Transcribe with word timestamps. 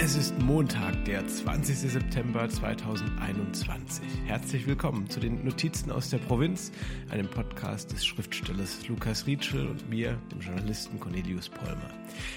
Es 0.00 0.14
ist 0.14 0.38
Montag, 0.38 1.04
der 1.06 1.26
20. 1.26 1.90
September 1.90 2.48
2021. 2.48 4.04
Herzlich 4.26 4.64
willkommen 4.68 5.10
zu 5.10 5.18
den 5.18 5.44
Notizen 5.44 5.90
aus 5.90 6.08
der 6.08 6.18
Provinz, 6.18 6.70
einem 7.10 7.26
Podcast 7.26 7.90
des 7.90 8.06
Schriftstellers 8.06 8.86
Lukas 8.86 9.26
Rietschel 9.26 9.66
und 9.66 9.90
mir, 9.90 10.16
dem 10.30 10.38
Journalisten 10.38 11.00
Cornelius 11.00 11.48
Polmer. 11.48 11.90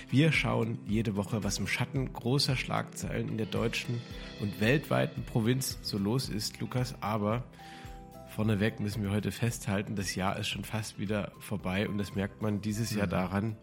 Wir 0.10 0.32
schauen 0.32 0.80
jede 0.88 1.16
Woche, 1.16 1.44
was 1.44 1.60
im 1.60 1.68
Schatten 1.68 2.12
großer 2.12 2.56
Schlagzeilen 2.56 3.30
in 3.30 3.38
der 3.38 3.46
deutschen 3.46 4.02
und 4.40 4.60
weltweiten 4.60 5.24
Provinz 5.24 5.78
so 5.84 6.00
los 6.00 6.30
ist, 6.30 6.60
Lukas, 6.60 6.96
aber 7.00 7.44
vorneweg 8.30 8.80
müssen 8.80 9.04
wir 9.04 9.12
heute 9.12 9.32
festhalten, 9.32 9.96
das 9.96 10.16
Jahr 10.16 10.40
ist 10.40 10.48
schon 10.48 10.64
fast 10.64 10.98
wieder 10.98 11.32
vorbei 11.38 11.88
und 11.88 12.00
das 12.00 12.16
merkt 12.16 12.42
man 12.42 12.62
dieses 12.62 12.90
Jahr 12.90 13.06
mhm. 13.06 13.12
daran, 13.12 13.56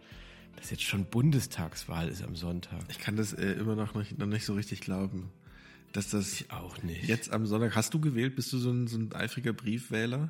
dass 0.58 0.70
jetzt 0.70 0.82
schon 0.82 1.04
Bundestagswahl 1.04 2.08
ist 2.08 2.22
am 2.22 2.34
Sonntag. 2.34 2.80
Ich 2.88 2.98
kann 2.98 3.16
das 3.16 3.32
äh, 3.32 3.52
immer 3.52 3.76
noch 3.76 3.94
nicht, 3.94 4.18
noch 4.18 4.26
nicht 4.26 4.44
so 4.44 4.54
richtig 4.54 4.80
glauben. 4.80 5.30
Dass 5.92 6.10
das 6.10 6.32
ich 6.32 6.50
auch 6.50 6.82
nicht. 6.82 7.04
Jetzt 7.04 7.32
am 7.32 7.46
Sonntag, 7.46 7.74
hast 7.74 7.94
du 7.94 8.00
gewählt? 8.00 8.36
Bist 8.36 8.52
du 8.52 8.58
so 8.58 8.70
ein, 8.70 8.88
so 8.88 8.98
ein 8.98 9.12
eifriger 9.14 9.52
Briefwähler? 9.52 10.28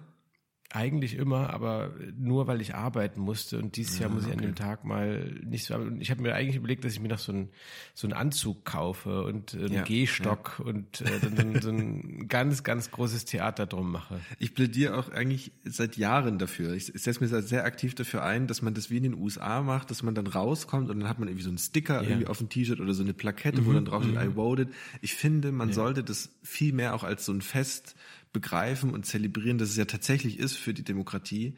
Eigentlich 0.70 1.14
immer, 1.14 1.48
aber 1.48 1.94
nur 2.18 2.46
weil 2.46 2.60
ich 2.60 2.74
arbeiten 2.74 3.22
musste 3.22 3.58
und 3.58 3.76
dieses 3.76 3.98
Jahr 3.98 4.10
muss 4.10 4.24
ich 4.24 4.28
okay. 4.28 4.36
an 4.36 4.42
dem 4.42 4.54
Tag 4.54 4.84
mal 4.84 5.34
nicht 5.42 5.64
so. 5.64 5.74
Ich 5.98 6.10
habe 6.10 6.20
mir 6.20 6.34
eigentlich 6.34 6.56
überlegt, 6.56 6.84
dass 6.84 6.92
ich 6.92 7.00
mir 7.00 7.08
noch 7.08 7.18
so 7.18 7.32
einen 7.32 7.48
so 7.94 8.06
einen 8.06 8.12
Anzug 8.12 8.66
kaufe 8.66 9.22
und 9.24 9.54
einen 9.54 9.72
ja, 9.72 9.82
Gehstock 9.82 10.56
ja. 10.58 10.66
und 10.66 11.00
äh, 11.00 11.30
dann 11.34 11.62
so 11.62 11.70
ein 11.70 12.28
ganz 12.28 12.64
ganz 12.64 12.90
großes 12.90 13.24
Theater 13.24 13.64
drum 13.64 13.90
mache. 13.90 14.20
Ich 14.38 14.54
plädiere 14.54 14.98
auch 14.98 15.08
eigentlich 15.08 15.52
seit 15.64 15.96
Jahren 15.96 16.38
dafür. 16.38 16.74
Ich 16.74 16.84
setze 16.84 17.24
mir 17.24 17.40
sehr 17.40 17.64
aktiv 17.64 17.94
dafür 17.94 18.22
ein, 18.22 18.46
dass 18.46 18.60
man 18.60 18.74
das 18.74 18.90
wie 18.90 18.98
in 18.98 19.04
den 19.04 19.14
USA 19.14 19.62
macht, 19.62 19.90
dass 19.90 20.02
man 20.02 20.14
dann 20.14 20.26
rauskommt 20.26 20.90
und 20.90 21.00
dann 21.00 21.08
hat 21.08 21.18
man 21.18 21.28
irgendwie 21.28 21.44
so 21.44 21.50
einen 21.50 21.56
Sticker 21.56 22.02
ja. 22.02 22.10
irgendwie 22.10 22.26
auf 22.26 22.36
dem 22.36 22.50
T-Shirt 22.50 22.80
oder 22.80 22.92
so 22.92 23.02
eine 23.02 23.14
Plakette, 23.14 23.62
mhm, 23.62 23.66
wo 23.66 23.72
dann 23.72 23.86
drauf 23.86 24.02
steht 24.02 24.16
mhm. 24.16 24.32
I 24.32 24.36
voted. 24.36 24.68
Ich 25.00 25.14
finde, 25.14 25.50
man 25.50 25.72
sollte 25.72 26.04
das 26.04 26.30
viel 26.42 26.74
mehr 26.74 26.94
auch 26.94 27.04
als 27.04 27.24
so 27.24 27.32
ein 27.32 27.40
Fest 27.40 27.94
begreifen 28.40 28.90
und 28.90 29.04
zelebrieren, 29.04 29.58
dass 29.58 29.70
es 29.70 29.76
ja 29.76 29.84
tatsächlich 29.84 30.38
ist 30.38 30.56
für 30.56 30.72
die 30.72 30.84
Demokratie. 30.84 31.56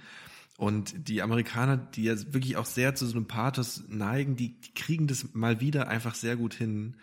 Und 0.56 1.08
die 1.08 1.20
Amerikaner, 1.20 1.76
die 1.76 2.04
ja 2.04 2.14
wirklich 2.32 2.56
auch 2.56 2.64
sehr 2.64 2.94
zu 2.94 3.06
so 3.06 3.16
einem 3.16 3.26
Pathos 3.26 3.84
neigen, 3.88 4.36
die, 4.36 4.58
die 4.58 4.72
kriegen 4.72 5.06
das 5.06 5.34
mal 5.34 5.60
wieder 5.60 5.88
einfach 5.88 6.14
sehr 6.14 6.36
gut 6.36 6.54
hin. 6.54 6.96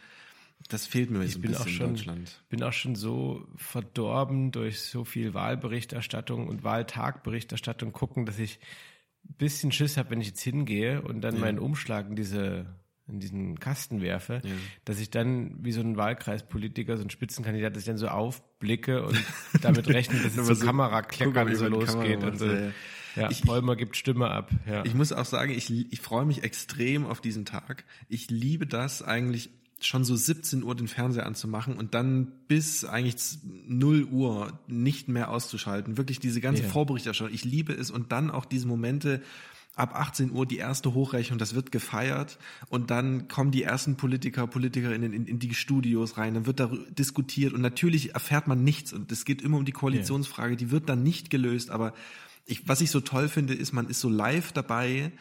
Das 0.69 0.87
fehlt 0.87 1.11
mir 1.11 1.23
ich 1.23 1.33
so 1.33 1.39
ein 1.39 1.41
bisschen 1.43 1.69
schon, 1.69 1.89
in 1.89 1.95
Deutschland. 1.95 2.43
bin 2.49 2.63
auch 2.63 2.73
schon 2.73 2.95
so 2.95 3.47
verdorben 3.55 4.51
durch 4.51 4.81
so 4.81 5.03
viel 5.03 5.35
Wahlberichterstattung 5.35 6.47
und 6.47 6.63
Wahltagberichterstattung 6.63 7.93
gucken, 7.93 8.25
dass 8.25 8.39
ich 8.39 8.59
ein 9.29 9.35
bisschen 9.37 9.71
Schiss 9.71 9.97
habe, 9.97 10.09
wenn 10.09 10.21
ich 10.21 10.27
jetzt 10.27 10.41
hingehe 10.41 11.03
und 11.03 11.21
dann 11.21 11.35
ja. 11.35 11.41
meinen 11.41 11.59
Umschlag 11.59 12.09
in 12.09 12.15
diese 12.15 12.65
in 13.07 13.19
diesen 13.19 13.59
Kasten 13.59 14.01
werfe, 14.01 14.41
ja. 14.43 14.51
dass 14.85 14.99
ich 14.99 15.09
dann 15.09 15.55
wie 15.63 15.71
so 15.71 15.81
ein 15.81 15.97
Wahlkreispolitiker, 15.97 16.97
so 16.97 17.03
ein 17.03 17.09
Spitzenkandidat, 17.09 17.75
dass 17.75 17.83
ich 17.83 17.87
dann 17.87 17.97
so 17.97 18.07
aufblicke 18.07 19.03
und 19.03 19.17
damit 19.61 19.87
rechne, 19.93 20.19
dass 20.19 20.35
es 20.37 20.47
so, 20.47 20.53
so 20.53 20.65
Kamerakleckern 20.65 21.55
so 21.55 21.67
losgeht 21.67 22.23
und 22.23 22.37
so. 22.37 22.47
Ja, 22.47 22.71
ja 23.15 23.29
ich, 23.29 23.43
Polmer 23.43 23.75
gibt 23.75 23.95
Stimme 23.95 24.29
ab. 24.29 24.51
Ja. 24.65 24.83
Ich 24.85 24.93
muss 24.93 25.13
auch 25.13 25.25
sagen, 25.25 25.51
ich, 25.51 25.71
ich 25.71 26.01
freue 26.01 26.25
mich 26.25 26.43
extrem 26.43 27.05
auf 27.05 27.21
diesen 27.21 27.45
Tag. 27.45 27.85
Ich 28.09 28.29
liebe 28.29 28.67
das 28.67 29.01
eigentlich 29.01 29.51
schon 29.79 30.03
so 30.03 30.15
17 30.15 30.63
Uhr 30.63 30.75
den 30.75 30.87
Fernseher 30.87 31.25
anzumachen 31.25 31.75
und 31.75 31.93
dann 31.93 32.31
bis 32.47 32.83
eigentlich 32.83 33.15
0 33.43 34.05
Uhr 34.05 34.59
nicht 34.67 35.07
mehr 35.07 35.29
auszuschalten. 35.29 35.97
Wirklich 35.97 36.19
diese 36.19 36.41
ganze 36.41 36.63
yeah. 36.63 36.71
Vorberichterstattung. 36.71 37.33
Ich 37.33 37.45
liebe 37.45 37.73
es 37.73 37.91
und 37.91 38.11
dann 38.11 38.31
auch 38.31 38.45
diese 38.45 38.67
Momente, 38.67 39.21
ab 39.77 39.95
18 39.95 40.31
Uhr 40.31 40.45
die 40.45 40.57
erste 40.57 40.93
Hochrechnung, 40.93 41.37
das 41.37 41.55
wird 41.55 41.71
gefeiert 41.71 42.39
und 42.69 42.91
dann 42.91 43.27
kommen 43.27 43.51
die 43.51 43.63
ersten 43.63 43.95
Politiker, 43.95 44.47
Politikerinnen 44.47 45.13
in, 45.13 45.27
in 45.27 45.39
die 45.39 45.53
Studios 45.53 46.17
rein, 46.17 46.33
dann 46.33 46.45
wird 46.45 46.59
da 46.59 46.71
diskutiert 46.89 47.53
und 47.53 47.61
natürlich 47.61 48.13
erfährt 48.13 48.47
man 48.47 48.63
nichts 48.63 48.91
und 48.91 49.11
es 49.11 49.23
geht 49.23 49.41
immer 49.41 49.57
um 49.57 49.65
die 49.65 49.71
Koalitionsfrage, 49.71 50.55
die 50.55 50.71
wird 50.71 50.89
dann 50.89 51.03
nicht 51.03 51.29
gelöst, 51.29 51.69
aber 51.69 51.93
ich, 52.47 52.67
was 52.67 52.81
ich 52.81 52.91
so 52.91 53.01
toll 53.01 53.27
finde, 53.27 53.53
ist, 53.53 53.73
man 53.73 53.87
ist 53.87 53.99
so 53.99 54.09
live 54.09 54.51
dabei, 54.53 55.11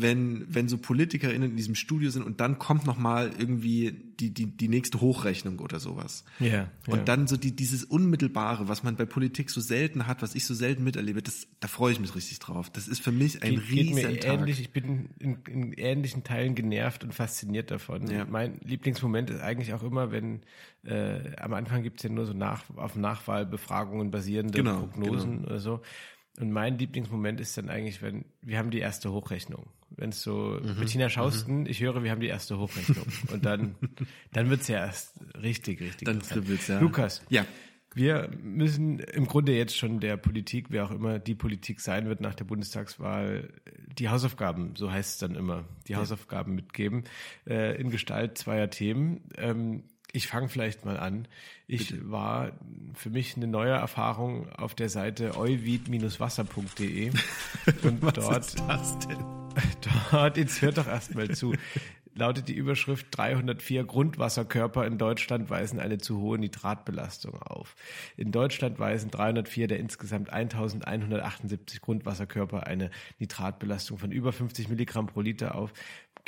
wenn, 0.00 0.46
wenn 0.48 0.68
so 0.68 0.78
PolitikerInnen 0.78 1.50
in 1.50 1.56
diesem 1.56 1.74
Studio 1.74 2.10
sind 2.10 2.24
und 2.24 2.40
dann 2.40 2.58
kommt 2.58 2.86
nochmal 2.86 3.30
irgendwie 3.38 3.92
die, 4.20 4.30
die, 4.32 4.46
die 4.46 4.68
nächste 4.68 5.00
Hochrechnung 5.00 5.58
oder 5.60 5.78
sowas. 5.78 6.24
Ja. 6.40 6.46
Yeah, 6.46 6.70
und 6.86 6.94
yeah. 6.96 7.04
dann 7.04 7.26
so 7.26 7.36
die, 7.36 7.54
dieses 7.54 7.84
Unmittelbare, 7.84 8.68
was 8.68 8.82
man 8.82 8.96
bei 8.96 9.04
Politik 9.04 9.50
so 9.50 9.60
selten 9.60 10.06
hat, 10.06 10.22
was 10.22 10.34
ich 10.34 10.44
so 10.44 10.54
selten 10.54 10.84
miterlebe, 10.84 11.22
das, 11.22 11.46
da 11.60 11.68
freue 11.68 11.92
ich 11.92 12.00
mich 12.00 12.14
richtig 12.14 12.38
drauf. 12.38 12.70
Das 12.70 12.88
ist 12.88 13.00
für 13.00 13.12
mich 13.12 13.42
ein 13.42 13.50
geht, 13.50 13.70
riesen 13.70 13.94
mir 13.94 14.20
Tag. 14.20 14.40
Ähnlich, 14.40 14.60
ich 14.60 14.72
bin 14.72 15.10
in, 15.18 15.38
in 15.48 15.72
ähnlichen 15.72 16.24
Teilen 16.24 16.54
genervt 16.54 17.04
und 17.04 17.14
fasziniert 17.14 17.70
davon. 17.70 18.10
Ja. 18.10 18.24
Mein 18.24 18.58
Lieblingsmoment 18.64 19.30
ist 19.30 19.40
eigentlich 19.40 19.72
auch 19.74 19.82
immer, 19.82 20.10
wenn 20.10 20.40
äh, 20.84 21.36
am 21.36 21.54
Anfang 21.54 21.82
gibt's 21.82 22.02
ja 22.02 22.10
nur 22.10 22.26
so 22.26 22.32
nach, 22.32 22.64
auf 22.76 22.96
Nachwahlbefragungen 22.96 24.10
basierende 24.10 24.58
genau, 24.58 24.80
Prognosen 24.80 25.38
genau. 25.38 25.46
oder 25.48 25.60
so. 25.60 25.80
Und 26.40 26.52
mein 26.52 26.78
Lieblingsmoment 26.78 27.40
ist 27.40 27.56
dann 27.58 27.68
eigentlich, 27.68 28.00
wenn 28.00 28.24
wir 28.42 28.58
haben 28.58 28.70
die 28.70 28.78
erste 28.78 29.12
Hochrechnung. 29.12 29.66
Wenn 29.90 30.10
es 30.10 30.22
so 30.22 30.58
mhm. 30.62 30.76
Bettina 30.78 31.08
Schausten, 31.08 31.60
mhm. 31.60 31.66
ich 31.66 31.80
höre, 31.80 32.02
wir 32.02 32.10
haben 32.10 32.20
die 32.20 32.28
erste 32.28 32.58
Hochrechnung. 32.58 33.06
Und 33.32 33.44
dann, 33.44 33.74
dann 34.32 34.50
wird's 34.50 34.68
ja 34.68 34.78
erst 34.78 35.14
richtig, 35.42 35.80
richtig. 35.80 36.06
Dann 36.06 36.20
kribbelt's, 36.20 36.68
ja. 36.68 36.80
Lukas. 36.80 37.22
Ja. 37.28 37.46
Wir 37.94 38.30
müssen 38.42 39.00
im 39.00 39.26
Grunde 39.26 39.56
jetzt 39.56 39.76
schon 39.76 39.98
der 39.98 40.16
Politik, 40.16 40.66
wer 40.68 40.84
auch 40.84 40.90
immer 40.90 41.18
die 41.18 41.34
Politik 41.34 41.80
sein 41.80 42.06
wird 42.06 42.20
nach 42.20 42.34
der 42.34 42.44
Bundestagswahl, 42.44 43.48
die 43.98 44.08
Hausaufgaben, 44.08 44.76
so 44.76 44.92
heißt 44.92 45.14
es 45.14 45.18
dann 45.18 45.34
immer, 45.34 45.64
die 45.86 45.92
ja. 45.92 45.98
Hausaufgaben 45.98 46.54
mitgeben, 46.54 47.04
äh, 47.46 47.80
in 47.80 47.90
Gestalt 47.90 48.36
zweier 48.38 48.70
Themen. 48.70 49.22
Ähm, 49.36 49.84
ich 50.12 50.26
fange 50.26 50.48
vielleicht 50.48 50.84
mal 50.84 50.98
an. 50.98 51.28
Ich 51.66 51.90
Bitte. 51.90 52.10
war 52.10 52.52
für 52.94 53.10
mich 53.10 53.36
eine 53.36 53.46
neue 53.46 53.72
Erfahrung 53.72 54.48
auf 54.52 54.74
der 54.74 54.88
Seite 54.88 55.36
euvid-wasser.de 55.36 57.10
und 57.82 58.02
Was 58.02 58.14
dort 58.14 58.38
ist 58.38 58.60
das 58.60 58.98
denn? 59.00 59.47
Dort 60.10 60.36
jetzt 60.36 60.62
hört 60.62 60.78
doch 60.78 60.86
erstmal 60.86 61.30
zu. 61.30 61.54
Lautet 62.18 62.48
die 62.48 62.54
Überschrift 62.54 63.06
304 63.12 63.84
Grundwasserkörper 63.84 64.84
in 64.84 64.98
Deutschland 64.98 65.50
weisen 65.50 65.78
eine 65.78 65.98
zu 65.98 66.18
hohe 66.20 66.36
Nitratbelastung 66.36 67.40
auf. 67.40 67.76
In 68.16 68.32
Deutschland 68.32 68.80
weisen 68.80 69.12
304 69.12 69.68
der 69.68 69.78
insgesamt 69.78 70.28
1178 70.30 71.80
Grundwasserkörper 71.80 72.66
eine 72.66 72.90
Nitratbelastung 73.20 73.98
von 73.98 74.10
über 74.10 74.32
50 74.32 74.68
Milligramm 74.68 75.06
pro 75.06 75.20
Liter 75.20 75.54
auf, 75.54 75.72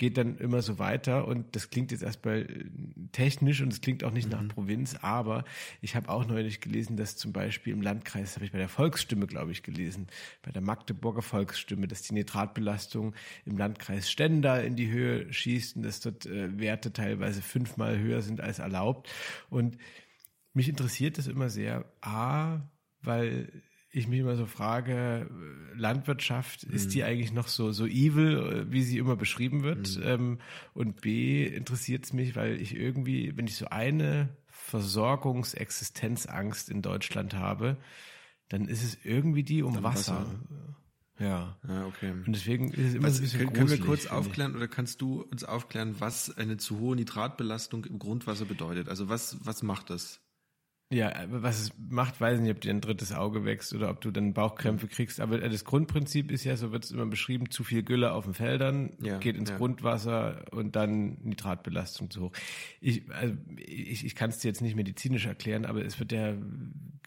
geht 0.00 0.16
dann 0.16 0.38
immer 0.38 0.62
so 0.62 0.78
weiter 0.78 1.28
und 1.28 1.54
das 1.54 1.68
klingt 1.68 1.92
jetzt 1.92 2.02
erstmal 2.02 2.38
äh, 2.38 2.64
technisch 3.12 3.60
und 3.60 3.70
es 3.70 3.82
klingt 3.82 4.02
auch 4.02 4.12
nicht 4.12 4.32
mhm. 4.32 4.46
nach 4.46 4.48
Provinz, 4.48 4.96
aber 5.02 5.44
ich 5.82 5.94
habe 5.94 6.08
auch 6.08 6.26
neulich 6.26 6.62
gelesen, 6.62 6.96
dass 6.96 7.18
zum 7.18 7.34
Beispiel 7.34 7.74
im 7.74 7.82
Landkreis, 7.82 8.34
habe 8.34 8.46
ich 8.46 8.52
bei 8.52 8.56
der 8.56 8.70
Volksstimme, 8.70 9.26
glaube 9.26 9.52
ich, 9.52 9.62
gelesen, 9.62 10.06
bei 10.40 10.52
der 10.52 10.62
Magdeburger 10.62 11.20
Volksstimme, 11.20 11.86
dass 11.86 12.00
die 12.00 12.14
Nitratbelastung 12.14 13.14
im 13.44 13.58
Landkreis 13.58 14.10
Stendal 14.10 14.64
in 14.64 14.74
die 14.74 14.90
Höhe 14.90 15.30
schießt 15.30 15.76
und 15.76 15.82
dass 15.82 16.00
dort 16.00 16.24
äh, 16.24 16.58
Werte 16.58 16.94
teilweise 16.94 17.42
fünfmal 17.42 17.98
höher 17.98 18.22
sind 18.22 18.40
als 18.40 18.58
erlaubt. 18.58 19.10
Und 19.50 19.76
mich 20.54 20.70
interessiert 20.70 21.18
das 21.18 21.26
immer 21.26 21.50
sehr, 21.50 21.84
a, 22.00 22.62
weil 23.02 23.52
ich 23.92 24.08
mich 24.08 24.20
immer 24.20 24.36
so 24.36 24.46
frage, 24.46 25.28
Landwirtschaft, 25.74 26.66
mhm. 26.66 26.74
ist 26.74 26.94
die 26.94 26.98
mhm. 26.98 27.04
eigentlich 27.04 27.32
noch 27.32 27.48
so, 27.48 27.72
so 27.72 27.86
evil, 27.86 28.66
wie 28.70 28.82
sie 28.82 28.98
immer 28.98 29.16
beschrieben 29.16 29.62
wird? 29.62 29.96
Mhm. 29.96 30.02
Ähm, 30.04 30.38
und 30.74 31.00
B, 31.00 31.42
interessiert 31.44 32.04
es 32.04 32.12
mich, 32.12 32.36
weil 32.36 32.60
ich 32.60 32.76
irgendwie, 32.76 33.34
wenn 33.36 33.46
ich 33.46 33.56
so 33.56 33.64
eine 33.66 34.28
Versorgungsexistenzangst 34.48 36.68
in 36.68 36.82
Deutschland 36.82 37.32
habe, 37.34 37.78
dann 38.48 38.68
ist 38.68 38.84
es 38.84 38.98
irgendwie 39.04 39.42
die 39.42 39.62
um 39.62 39.82
Wasser. 39.82 40.20
Wasser. 40.20 40.38
Ja. 41.18 41.56
ja, 41.68 41.86
okay. 41.86 42.12
Und 42.12 42.28
deswegen 42.28 42.72
ist 42.72 42.78
es 42.78 42.94
immer 42.94 43.08
was, 43.08 43.16
so 43.16 43.20
ein 43.20 43.24
bisschen 43.24 43.40
Können, 43.40 43.52
können 43.52 43.70
wir 43.70 43.80
kurz 43.80 44.06
aufklären 44.06 44.54
oder 44.56 44.68
kannst 44.68 45.02
du 45.02 45.20
uns 45.22 45.44
aufklären, 45.44 45.96
was 45.98 46.34
eine 46.36 46.56
zu 46.56 46.78
hohe 46.78 46.96
Nitratbelastung 46.96 47.84
im 47.84 47.98
Grundwasser 47.98 48.46
bedeutet? 48.46 48.88
Also 48.88 49.10
was, 49.10 49.36
was 49.44 49.62
macht 49.62 49.90
das? 49.90 50.22
Ja, 50.92 51.12
was 51.28 51.60
es 51.60 51.72
macht, 51.88 52.20
weiß 52.20 52.40
nicht, 52.40 52.50
ob 52.50 52.60
dir 52.60 52.70
ein 52.70 52.80
drittes 52.80 53.12
Auge 53.12 53.44
wächst 53.44 53.72
oder 53.72 53.90
ob 53.90 54.00
du 54.00 54.10
dann 54.10 54.32
Bauchkrämpfe 54.32 54.88
kriegst. 54.88 55.20
Aber 55.20 55.38
das 55.38 55.64
Grundprinzip 55.64 56.32
ist 56.32 56.42
ja, 56.42 56.56
so 56.56 56.72
wird 56.72 56.84
es 56.84 56.90
immer 56.90 57.06
beschrieben, 57.06 57.48
zu 57.48 57.62
viel 57.62 57.84
Gülle 57.84 58.10
auf 58.10 58.24
den 58.24 58.34
Feldern, 58.34 58.94
ja, 59.00 59.18
geht 59.18 59.36
ins 59.36 59.50
ja. 59.50 59.56
Grundwasser 59.56 60.46
und 60.50 60.74
dann 60.74 61.18
Nitratbelastung 61.22 62.10
zu 62.10 62.22
hoch. 62.22 62.32
Ich, 62.80 63.04
also 63.12 63.36
ich, 63.56 64.04
ich 64.04 64.16
kann 64.16 64.30
es 64.30 64.38
dir 64.38 64.48
jetzt 64.48 64.62
nicht 64.62 64.74
medizinisch 64.74 65.26
erklären, 65.26 65.64
aber 65.64 65.84
es 65.84 66.00
wird 66.00 66.10
ja, 66.10 66.34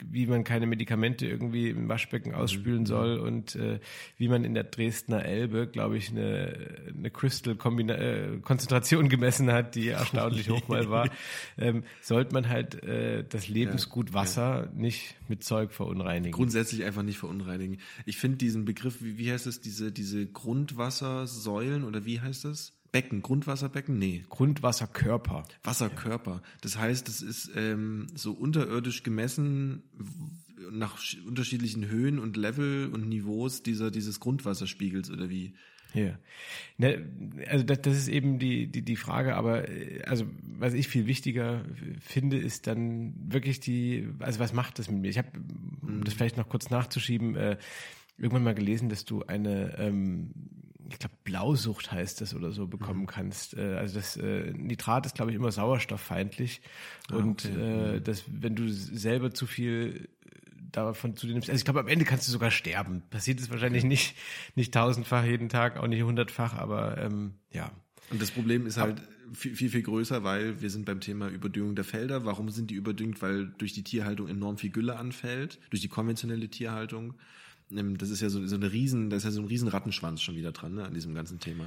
wie 0.02 0.28
man 0.28 0.46
keine 0.46 0.66
Medikamente 0.66 1.28
irgendwie 1.28 1.70
im 1.70 1.90
Waschbecken 1.90 2.30
mhm. 2.30 2.36
ausspülen 2.36 2.84
mhm. 2.84 2.86
soll 2.86 3.20
und 3.20 3.58
äh, 3.58 3.82
wie 4.18 4.30
man 4.30 4.46
in 4.46 4.54
der 4.54 4.64
Dresdner 4.64 5.26
Elbe, 5.26 5.68
glaube 5.68 5.98
ich, 5.98 6.10
eine, 6.10 6.58
eine 6.88 7.12
Crystal-Konzentration 7.12 9.06
äh, 9.06 9.10
gemessen 9.10 9.52
hat, 9.52 9.76
die 9.76 9.90
erstaunlich 9.90 10.50
hoch 10.50 10.70
mal 10.70 10.90
war, 10.90 11.10
ähm, 11.58 11.84
sollte 12.00 12.34
man 12.34 12.48
halt 12.48 12.82
äh, 12.82 13.26
das 13.28 13.50
Leben 13.50 13.73
Lebensgut 13.74 14.14
Wasser 14.14 14.66
ja. 14.66 14.72
nicht 14.74 15.16
mit 15.28 15.44
Zeug 15.44 15.72
verunreinigen. 15.74 16.32
Grundsätzlich 16.32 16.84
einfach 16.84 17.04
nicht 17.04 17.18
verunreinigen. 17.18 17.80
Ich 18.06 18.18
finde 18.18 18.38
diesen 18.38 18.66
Begriff, 18.66 19.02
wie, 19.02 19.18
wie 19.18 19.32
heißt 19.32 19.48
es, 19.48 19.62
diese, 19.62 19.92
diese 19.92 20.26
Grundwassersäulen 20.26 21.84
oder 21.84 22.06
wie 22.06 22.22
heißt 22.22 22.46
das? 22.46 22.74
Becken, 22.92 23.24
Grundwasserbecken? 23.24 23.98
Nee. 23.98 24.24
Grundwasserkörper. 24.30 25.46
Wasserkörper. 25.64 26.44
Das 26.62 26.78
heißt, 26.78 27.10
es 27.10 27.24
ist 27.24 27.52
ähm, 27.56 28.08
so 28.14 28.34
unterirdisch 28.34 29.02
gemessen 29.02 29.84
nach 30.72 30.98
unterschiedlichen 31.28 31.88
Höhen 31.88 32.20
und 32.20 32.38
Level 32.38 32.90
und 32.94 33.10
Niveaus 33.10 33.64
dieser, 33.64 33.92
dieses 33.92 34.20
Grundwasserspiegels 34.20 35.10
oder 35.10 35.30
wie? 35.30 35.56
Ja. 35.94 36.18
Ne, 36.78 37.06
also 37.48 37.64
das, 37.64 37.82
das 37.82 37.98
ist 37.98 38.08
eben 38.08 38.40
die, 38.40 38.68
die, 38.68 38.82
die 38.82 38.96
Frage, 38.96 39.36
aber 39.36 39.70
äh, 39.70 40.02
also 40.06 40.26
was 40.58 40.74
ich 40.74 40.88
viel 40.88 41.06
wichtiger 41.06 41.64
finde, 42.02 42.38
ist 42.38 42.68
dann 42.68 43.14
wirklich 43.32 43.60
die, 43.60 44.10
also 44.20 44.40
was 44.40 44.54
macht 44.54 44.80
das 44.80 44.90
mit 44.90 45.02
mir? 45.02 45.10
Ich 45.10 45.18
habe, 45.18 45.30
um 45.82 45.98
mhm. 45.98 46.04
das 46.04 46.14
vielleicht 46.14 46.38
noch 46.38 46.50
kurz 46.50 46.70
nachzuschieben, 46.70 47.36
äh, 47.36 47.58
irgendwann 48.18 48.44
mal 48.44 48.56
gelesen, 48.56 48.90
dass 48.90 49.06
du 49.06 49.24
eine, 49.24 49.78
ähm, 49.78 50.32
ich 50.90 51.00
glaube, 51.00 51.16
Blausucht 51.24 51.92
heißt 51.92 52.22
das 52.22 52.36
oder 52.36 52.52
so, 52.52 52.68
bekommen 52.68 53.02
mhm. 53.02 53.08
kannst. 53.08 53.56
Äh, 53.56 53.76
also 53.76 53.96
das 53.96 54.18
äh, 54.18 54.52
Nitrat 54.54 55.06
ist, 55.06 55.16
glaube 55.16 55.32
ich, 55.32 55.38
immer 55.38 55.52
sauerstofffeindlich. 55.52 56.62
Ah, 57.10 57.18
und 57.18 57.46
okay. 57.46 57.60
äh, 57.60 58.00
mhm. 58.00 58.04
das, 58.04 58.24
wenn 58.28 58.56
du 58.56 58.70
selber 58.70 59.34
zu 59.34 59.46
viel 59.46 60.10
davon 60.74 61.16
zu 61.16 61.28
nimmst. 61.28 61.50
Also 61.50 61.60
ich 61.60 61.66
glaube, 61.66 61.80
am 61.80 61.88
Ende 61.88 62.06
kannst 62.06 62.28
du 62.28 62.32
sogar 62.32 62.52
sterben. 62.52 63.04
Passiert 63.10 63.40
es 63.40 63.50
wahrscheinlich 63.50 63.84
nicht, 63.84 64.16
nicht 64.56 64.74
tausendfach 64.74 65.24
jeden 65.24 65.50
Tag, 65.50 65.78
auch 65.78 65.88
nicht 65.88 66.04
hundertfach, 66.04 66.54
aber 66.56 66.98
ähm, 66.98 67.36
ja. 67.52 67.72
Und 68.10 68.22
das 68.22 68.32
Problem 68.32 68.66
ist 68.66 68.78
halt 68.78 69.02
viel, 69.34 69.56
viel, 69.56 69.70
viel 69.70 69.84
größer, 69.84 70.24
weil 70.24 70.62
wir 70.62 70.70
sind 70.70 70.86
beim 70.86 71.00
Thema 71.00 71.30
Überdüngung 71.30 71.76
der 71.76 71.86
Felder. 71.86 72.26
Warum 72.26 72.50
sind 72.50 72.70
die 72.70 72.76
überdüngt? 72.76 73.22
Weil 73.22 73.48
durch 73.58 73.74
die 73.74 73.84
Tierhaltung 73.84 74.28
enorm 74.28 74.58
viel 74.58 74.72
Gülle 74.72 74.98
anfällt, 74.98 75.60
durch 75.70 75.82
die 75.82 75.88
konventionelle 75.88 76.50
Tierhaltung. 76.50 77.14
Ähm, 77.72 77.98
das 77.98 78.10
ist 78.10 78.22
ja 78.22 78.30
so, 78.30 78.46
so 78.46 78.56
eine 78.56 78.72
riesen, 78.72 79.10
da 79.10 79.18
ist 79.18 79.24
ja 79.24 79.32
so 79.32 79.42
ein 79.42 79.48
riesen 79.48 79.70
Rattenschwanz 79.70 80.22
schon 80.22 80.36
wieder 80.36 80.52
dran, 80.52 80.76
ne, 80.76 80.86
an 80.86 80.94
diesem 80.94 81.14
ganzen 81.14 81.40
Thema 81.40 81.66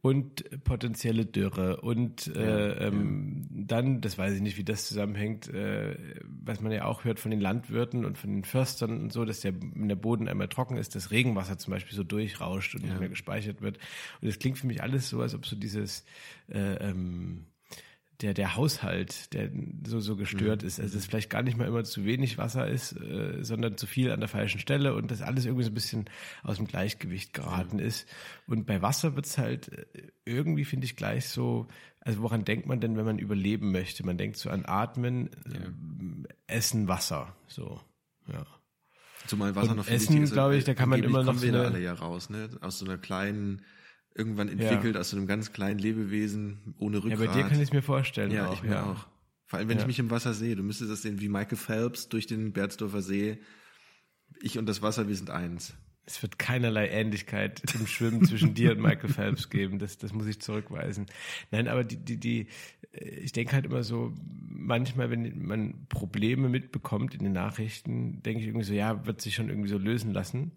und 0.00 0.62
potenzielle 0.62 1.26
Dürre 1.26 1.80
und 1.80 2.28
äh, 2.28 2.86
ähm, 2.86 3.46
dann, 3.50 4.00
das 4.00 4.16
weiß 4.16 4.34
ich 4.34 4.40
nicht, 4.40 4.56
wie 4.56 4.64
das 4.64 4.86
zusammenhängt, 4.86 5.48
äh, 5.48 5.96
was 6.24 6.60
man 6.60 6.70
ja 6.70 6.84
auch 6.84 7.04
hört 7.04 7.18
von 7.18 7.32
den 7.32 7.40
Landwirten 7.40 8.04
und 8.04 8.16
von 8.16 8.30
den 8.30 8.44
Förstern 8.44 9.00
und 9.00 9.12
so, 9.12 9.24
dass 9.24 9.40
der, 9.40 9.54
wenn 9.60 9.88
der 9.88 9.96
Boden 9.96 10.28
einmal 10.28 10.48
trocken 10.48 10.76
ist, 10.76 10.94
das 10.94 11.10
Regenwasser 11.10 11.58
zum 11.58 11.72
Beispiel 11.72 11.96
so 11.96 12.04
durchrauscht 12.04 12.76
und 12.76 12.82
ja. 12.82 12.90
nicht 12.90 13.00
mehr 13.00 13.08
gespeichert 13.08 13.60
wird. 13.60 13.78
Und 14.20 14.28
es 14.28 14.38
klingt 14.38 14.58
für 14.58 14.68
mich 14.68 14.82
alles 14.82 15.08
so, 15.08 15.20
als 15.20 15.34
ob 15.34 15.44
so 15.46 15.56
dieses 15.56 16.04
äh, 16.48 16.74
ähm, 16.74 17.46
der, 18.20 18.34
der 18.34 18.56
Haushalt, 18.56 19.32
der 19.32 19.50
so, 19.86 20.00
so 20.00 20.16
gestört 20.16 20.62
mhm. 20.62 20.68
ist. 20.68 20.80
Also, 20.80 20.96
dass 20.96 21.06
vielleicht 21.06 21.30
gar 21.30 21.42
nicht 21.42 21.56
mal 21.56 21.68
immer 21.68 21.84
zu 21.84 22.04
wenig 22.04 22.36
Wasser 22.36 22.66
ist, 22.66 22.92
äh, 22.92 23.44
sondern 23.44 23.76
zu 23.76 23.86
viel 23.86 24.10
an 24.10 24.20
der 24.20 24.28
falschen 24.28 24.58
Stelle 24.58 24.94
und 24.94 25.10
das 25.10 25.22
alles 25.22 25.44
irgendwie 25.44 25.64
so 25.64 25.70
ein 25.70 25.74
bisschen 25.74 26.10
aus 26.42 26.56
dem 26.56 26.66
Gleichgewicht 26.66 27.32
geraten 27.32 27.76
mhm. 27.76 27.84
ist. 27.84 28.08
Und 28.46 28.66
bei 28.66 28.82
Wasser 28.82 29.14
wird's 29.14 29.38
halt 29.38 29.72
äh, 29.72 29.86
irgendwie, 30.24 30.64
finde 30.64 30.86
ich, 30.86 30.96
gleich 30.96 31.28
so, 31.28 31.68
also 32.00 32.22
woran 32.22 32.44
denkt 32.44 32.66
man 32.66 32.80
denn, 32.80 32.96
wenn 32.96 33.04
man 33.04 33.18
überleben 33.18 33.70
möchte? 33.70 34.04
Man 34.04 34.18
denkt 34.18 34.36
so 34.36 34.50
an 34.50 34.64
Atmen, 34.66 35.30
ja. 35.46 35.60
äh, 35.60 36.56
Essen, 36.56 36.88
Wasser, 36.88 37.36
so, 37.46 37.80
ja. 38.26 38.44
Zumal 39.26 39.54
Wasser 39.54 39.72
und 39.72 39.76
noch 39.76 39.88
Essen, 39.88 40.24
glaube 40.24 40.56
ich, 40.56 40.64
da 40.64 40.74
kann 40.74 40.88
man 40.88 41.02
immer 41.02 41.22
noch 41.22 41.34
so 41.34 41.46
eine, 41.46 41.66
alle 41.66 41.80
ja 41.80 41.92
raus, 41.92 42.30
ne? 42.30 42.48
Aus 42.62 42.78
so 42.78 42.86
einer 42.86 42.98
kleinen 42.98 43.62
irgendwann 44.18 44.48
entwickelt 44.48 44.94
ja. 44.96 45.00
aus 45.00 45.10
so 45.10 45.16
einem 45.16 45.26
ganz 45.26 45.52
kleinen 45.52 45.78
Lebewesen 45.78 46.74
ohne 46.78 46.98
Rückgrat. 46.98 47.20
Ja, 47.20 47.26
bei 47.26 47.32
dir 47.32 47.42
kann 47.44 47.56
ich 47.58 47.68
es 47.68 47.72
mir 47.72 47.82
vorstellen. 47.82 48.30
Ja, 48.30 48.48
auch, 48.48 48.54
ich 48.54 48.62
mir 48.62 48.72
ja. 48.72 48.84
auch. 48.84 49.06
Vor 49.46 49.58
allem, 49.58 49.68
wenn 49.68 49.78
ja. 49.78 49.82
ich 49.82 49.86
mich 49.86 49.98
im 49.98 50.10
Wasser 50.10 50.34
sehe. 50.34 50.56
Du 50.56 50.62
müsstest 50.62 50.90
das 50.90 51.02
sehen 51.02 51.20
wie 51.20 51.28
Michael 51.28 51.56
Phelps 51.56 52.08
durch 52.08 52.26
den 52.26 52.52
Berzdorfer 52.52 53.00
See. 53.00 53.38
Ich 54.42 54.58
und 54.58 54.66
das 54.66 54.82
Wasser, 54.82 55.08
wir 55.08 55.16
sind 55.16 55.30
eins. 55.30 55.74
Es 56.08 56.22
wird 56.22 56.38
keinerlei 56.38 56.88
Ähnlichkeit 56.88 57.62
im 57.74 57.86
Schwimmen 57.86 58.24
zwischen 58.24 58.54
dir 58.54 58.72
und 58.72 58.80
Michael 58.80 59.10
Phelps 59.10 59.50
geben. 59.50 59.78
Das, 59.78 59.98
das 59.98 60.14
muss 60.14 60.26
ich 60.26 60.40
zurückweisen. 60.40 61.04
Nein, 61.50 61.68
aber 61.68 61.84
die, 61.84 61.98
die, 61.98 62.16
die, 62.16 62.46
ich 62.92 63.32
denke 63.32 63.52
halt 63.52 63.66
immer 63.66 63.82
so, 63.82 64.14
manchmal, 64.48 65.10
wenn 65.10 65.44
man 65.44 65.86
Probleme 65.90 66.48
mitbekommt 66.48 67.14
in 67.14 67.24
den 67.24 67.34
Nachrichten, 67.34 68.22
denke 68.22 68.40
ich 68.40 68.46
irgendwie 68.46 68.64
so, 68.64 68.72
ja, 68.72 69.04
wird 69.04 69.20
sich 69.20 69.34
schon 69.34 69.50
irgendwie 69.50 69.68
so 69.68 69.76
lösen 69.76 70.14
lassen. 70.14 70.52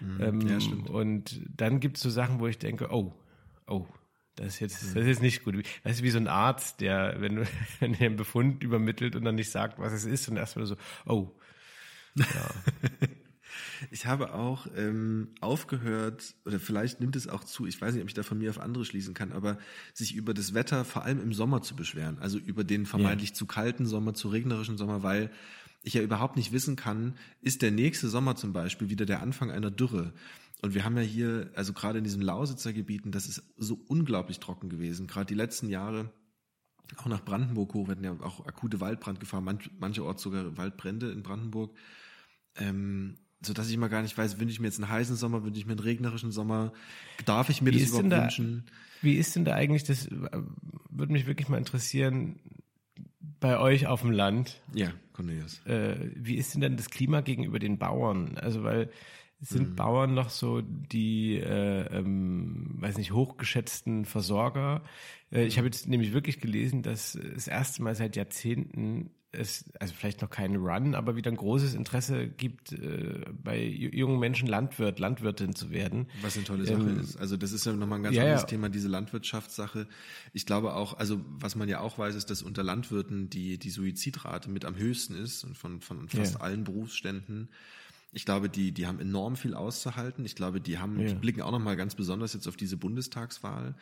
Mhm. 0.00 0.20
Ähm, 0.20 0.40
ja, 0.40 0.60
stimmt. 0.60 0.90
Und 0.90 1.40
dann 1.56 1.78
gibt 1.78 1.98
es 1.98 2.02
so 2.02 2.10
Sachen, 2.10 2.40
wo 2.40 2.48
ich 2.48 2.58
denke, 2.58 2.88
oh, 2.90 3.14
oh, 3.68 3.86
das 4.34 4.48
ist 4.48 4.60
jetzt, 4.60 4.82
das 4.82 4.96
ist 4.96 5.06
jetzt 5.06 5.22
nicht 5.22 5.44
gut. 5.44 5.54
Weißt 5.84 6.00
du, 6.00 6.04
wie 6.04 6.10
so 6.10 6.18
ein 6.18 6.26
Arzt, 6.26 6.80
der, 6.80 7.20
wenn, 7.20 7.46
wenn 7.78 7.94
er 7.94 8.06
einen 8.06 8.16
Befund 8.16 8.64
übermittelt 8.64 9.14
und 9.14 9.24
dann 9.24 9.36
nicht 9.36 9.52
sagt, 9.52 9.78
was 9.78 9.92
es 9.92 10.04
ist, 10.04 10.28
und 10.28 10.36
erstmal 10.36 10.66
so, 10.66 10.76
oh. 11.06 11.30
Ja. 12.16 12.24
Ich 13.90 14.06
habe 14.06 14.34
auch 14.34 14.66
ähm, 14.76 15.28
aufgehört, 15.40 16.34
oder 16.44 16.58
vielleicht 16.58 17.00
nimmt 17.00 17.16
es 17.16 17.28
auch 17.28 17.44
zu, 17.44 17.66
ich 17.66 17.80
weiß 17.80 17.94
nicht, 17.94 18.02
ob 18.02 18.08
ich 18.08 18.14
da 18.14 18.22
von 18.22 18.38
mir 18.38 18.50
auf 18.50 18.60
andere 18.60 18.84
schließen 18.84 19.14
kann, 19.14 19.32
aber 19.32 19.58
sich 19.94 20.14
über 20.14 20.34
das 20.34 20.54
Wetter 20.54 20.84
vor 20.84 21.04
allem 21.04 21.20
im 21.20 21.32
Sommer 21.32 21.62
zu 21.62 21.76
beschweren. 21.76 22.18
Also 22.18 22.38
über 22.38 22.64
den 22.64 22.86
vermeintlich 22.86 23.30
ja. 23.30 23.34
zu 23.34 23.46
kalten 23.46 23.86
Sommer, 23.86 24.14
zu 24.14 24.28
regnerischen 24.28 24.76
Sommer, 24.76 25.02
weil 25.02 25.30
ich 25.82 25.94
ja 25.94 26.02
überhaupt 26.02 26.36
nicht 26.36 26.52
wissen 26.52 26.74
kann, 26.74 27.14
ist 27.40 27.62
der 27.62 27.70
nächste 27.70 28.08
Sommer 28.08 28.34
zum 28.34 28.52
Beispiel 28.52 28.90
wieder 28.90 29.06
der 29.06 29.22
Anfang 29.22 29.50
einer 29.50 29.70
Dürre. 29.70 30.12
Und 30.62 30.74
wir 30.74 30.84
haben 30.84 30.96
ja 30.96 31.02
hier, 31.02 31.50
also 31.54 31.72
gerade 31.72 31.98
in 31.98 32.04
diesen 32.04 32.22
Lausitzer 32.22 32.72
Gebieten, 32.72 33.12
das 33.12 33.26
ist 33.26 33.42
so 33.56 33.78
unglaublich 33.86 34.40
trocken 34.40 34.68
gewesen. 34.68 35.06
Gerade 35.06 35.26
die 35.26 35.34
letzten 35.34 35.68
Jahre, 35.68 36.10
auch 36.96 37.06
nach 37.06 37.24
Brandenburg 37.24 37.74
hoch, 37.74 37.88
wir 37.88 37.92
hatten 37.92 38.04
ja 38.04 38.18
auch 38.20 38.46
akute 38.46 38.80
Waldbrandgefahr, 38.80 39.40
manch, 39.40 39.70
mancherorts 39.78 40.22
sogar 40.22 40.56
Waldbrände 40.56 41.10
in 41.10 41.22
Brandenburg. 41.22 41.76
Ähm, 42.56 43.18
so 43.46 43.52
dass 43.52 43.68
ich 43.68 43.74
immer 43.74 43.88
gar 43.88 44.02
nicht 44.02 44.16
weiß, 44.16 44.38
wünsche 44.38 44.52
ich 44.52 44.60
mir 44.60 44.66
jetzt 44.66 44.78
einen 44.78 44.90
heißen 44.90 45.16
Sommer, 45.16 45.44
wünsche 45.44 45.60
ich 45.60 45.66
mir 45.66 45.72
einen 45.72 45.80
regnerischen 45.80 46.32
Sommer, 46.32 46.72
darf 47.24 47.48
ich 47.48 47.62
mir 47.62 47.72
wie 47.72 47.80
das 47.80 47.88
überhaupt 47.88 48.12
da, 48.12 48.22
wünschen? 48.22 48.64
Wie 49.02 49.14
ist 49.14 49.36
denn 49.36 49.44
da 49.44 49.54
eigentlich, 49.54 49.84
das 49.84 50.08
würde 50.90 51.12
mich 51.12 51.26
wirklich 51.26 51.48
mal 51.48 51.58
interessieren, 51.58 52.40
bei 53.40 53.58
euch 53.58 53.86
auf 53.86 54.00
dem 54.00 54.10
Land. 54.10 54.60
Ja, 54.74 54.92
Cornelius. 55.12 55.64
Äh, 55.66 56.10
wie 56.14 56.36
ist 56.36 56.54
denn 56.54 56.60
denn 56.60 56.76
das 56.76 56.90
Klima 56.90 57.20
gegenüber 57.20 57.58
den 57.58 57.78
Bauern? 57.78 58.38
Also 58.38 58.62
weil 58.62 58.90
sind 59.40 59.70
mhm. 59.70 59.76
Bauern 59.76 60.14
noch 60.14 60.30
so 60.30 60.62
die, 60.62 61.36
äh, 61.36 61.98
ähm, 61.98 62.76
weiß 62.78 62.96
nicht, 62.96 63.12
hochgeschätzten 63.12 64.06
Versorger? 64.06 64.82
Äh, 65.30 65.44
ich 65.44 65.58
habe 65.58 65.66
jetzt 65.66 65.88
nämlich 65.88 66.14
wirklich 66.14 66.40
gelesen, 66.40 66.82
dass 66.82 67.18
das 67.34 67.46
erste 67.46 67.82
Mal 67.82 67.94
seit 67.94 68.16
Jahrzehnten 68.16 69.10
es, 69.32 69.64
also 69.80 69.94
vielleicht 69.94 70.22
noch 70.22 70.30
keinen 70.30 70.56
Run, 70.56 70.94
aber 70.94 71.16
wieder 71.16 71.30
ein 71.30 71.36
großes 71.36 71.74
Interesse 71.74 72.28
gibt, 72.28 72.72
äh, 72.72 73.24
bei 73.42 73.62
jungen 73.62 74.18
Menschen 74.18 74.48
Landwirt, 74.48 74.98
Landwirtin 74.98 75.54
zu 75.54 75.70
werden. 75.70 76.08
Was 76.22 76.36
eine 76.36 76.44
tolle 76.44 76.64
Sache 76.64 76.80
ähm, 76.80 77.00
ist. 77.00 77.16
Also 77.16 77.36
das 77.36 77.52
ist 77.52 77.66
ja 77.66 77.72
nochmal 77.72 77.98
ein 77.98 78.02
ganz 78.04 78.16
ja, 78.16 78.22
anderes 78.22 78.42
ja. 78.42 78.46
Thema, 78.48 78.68
diese 78.68 78.88
Landwirtschaftssache. 78.88 79.86
Ich 80.32 80.46
glaube 80.46 80.74
auch, 80.74 80.98
also 80.98 81.20
was 81.38 81.56
man 81.56 81.68
ja 81.68 81.80
auch 81.80 81.98
weiß, 81.98 82.14
ist, 82.14 82.30
dass 82.30 82.42
unter 82.42 82.62
Landwirten 82.62 83.28
die, 83.30 83.58
die 83.58 83.70
Suizidrate 83.70 84.50
mit 84.50 84.64
am 84.64 84.76
höchsten 84.76 85.14
ist 85.14 85.44
und 85.44 85.56
von, 85.56 85.80
von 85.80 86.08
fast 86.08 86.34
ja. 86.34 86.40
allen 86.40 86.64
Berufsständen. 86.64 87.48
Ich 88.16 88.24
glaube, 88.24 88.48
die, 88.48 88.72
die 88.72 88.86
haben 88.86 88.98
enorm 88.98 89.36
viel 89.36 89.54
auszuhalten. 89.54 90.24
Ich 90.24 90.34
glaube, 90.34 90.60
die 90.60 90.78
haben, 90.78 90.98
die 90.98 91.14
blicken 91.14 91.42
auch 91.42 91.52
nochmal 91.52 91.76
ganz 91.76 91.94
besonders 91.94 92.32
jetzt 92.32 92.48
auf 92.48 92.56
diese 92.56 92.76
Bundestagswahl 92.76 93.74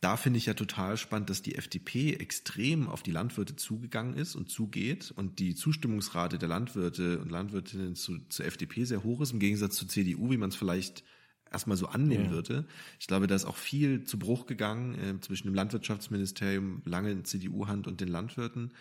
da 0.00 0.16
finde 0.16 0.38
ich 0.38 0.46
ja 0.46 0.54
total 0.54 0.96
spannend, 0.96 1.28
dass 1.28 1.42
die 1.42 1.56
FDP 1.56 2.14
extrem 2.14 2.88
auf 2.88 3.02
die 3.02 3.10
Landwirte 3.10 3.56
zugegangen 3.56 4.14
ist 4.14 4.34
und 4.34 4.48
zugeht 4.48 5.12
und 5.14 5.38
die 5.38 5.54
Zustimmungsrate 5.54 6.38
der 6.38 6.48
Landwirte 6.48 7.18
und 7.18 7.30
Landwirtinnen 7.30 7.94
zu, 7.94 8.18
zur 8.30 8.46
FDP 8.46 8.84
sehr 8.84 9.04
hoch 9.04 9.20
ist, 9.20 9.32
im 9.32 9.40
Gegensatz 9.40 9.76
zur 9.76 9.88
CDU, 9.88 10.30
wie 10.30 10.38
man 10.38 10.48
es 10.48 10.56
vielleicht 10.56 11.04
erstmal 11.52 11.76
so 11.76 11.86
annehmen 11.86 12.26
ja. 12.26 12.30
würde. 12.30 12.64
Ich 12.98 13.08
glaube, 13.08 13.26
da 13.26 13.34
ist 13.34 13.44
auch 13.44 13.56
viel 13.56 14.04
zu 14.04 14.18
Bruch 14.18 14.46
gegangen 14.46 14.94
äh, 14.94 15.20
zwischen 15.20 15.48
dem 15.48 15.54
Landwirtschaftsministerium, 15.54 16.80
lange 16.86 17.10
in 17.10 17.24
CDU-Hand 17.26 17.86
und 17.86 18.00
den 18.00 18.08
Landwirten. 18.08 18.72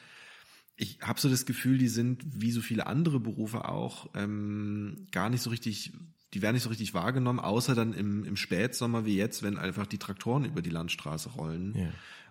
Ich 0.81 0.99
habe 1.01 1.19
so 1.19 1.29
das 1.29 1.45
Gefühl, 1.45 1.77
die 1.77 1.89
sind 1.89 2.23
wie 2.25 2.51
so 2.51 2.61
viele 2.61 2.87
andere 2.87 3.19
Berufe 3.19 3.67
auch 3.67 4.09
ähm, 4.15 5.07
gar 5.11 5.29
nicht 5.29 5.41
so 5.41 5.49
richtig 5.49 5.91
die 6.33 6.41
werden 6.41 6.53
nicht 6.53 6.63
so 6.63 6.69
richtig 6.69 6.93
wahrgenommen, 6.93 7.39
außer 7.39 7.73
dann 7.73 7.93
im, 7.93 8.23
im 8.23 8.35
Spätsommer 8.35 9.05
wie 9.05 9.17
jetzt, 9.17 9.41
wenn 9.41 9.57
einfach 9.57 9.87
die 9.87 9.97
Traktoren 9.97 10.45
über 10.45 10.61
die 10.61 10.69
Landstraße 10.69 11.29
rollen. 11.29 11.73
Ja. 11.75 11.89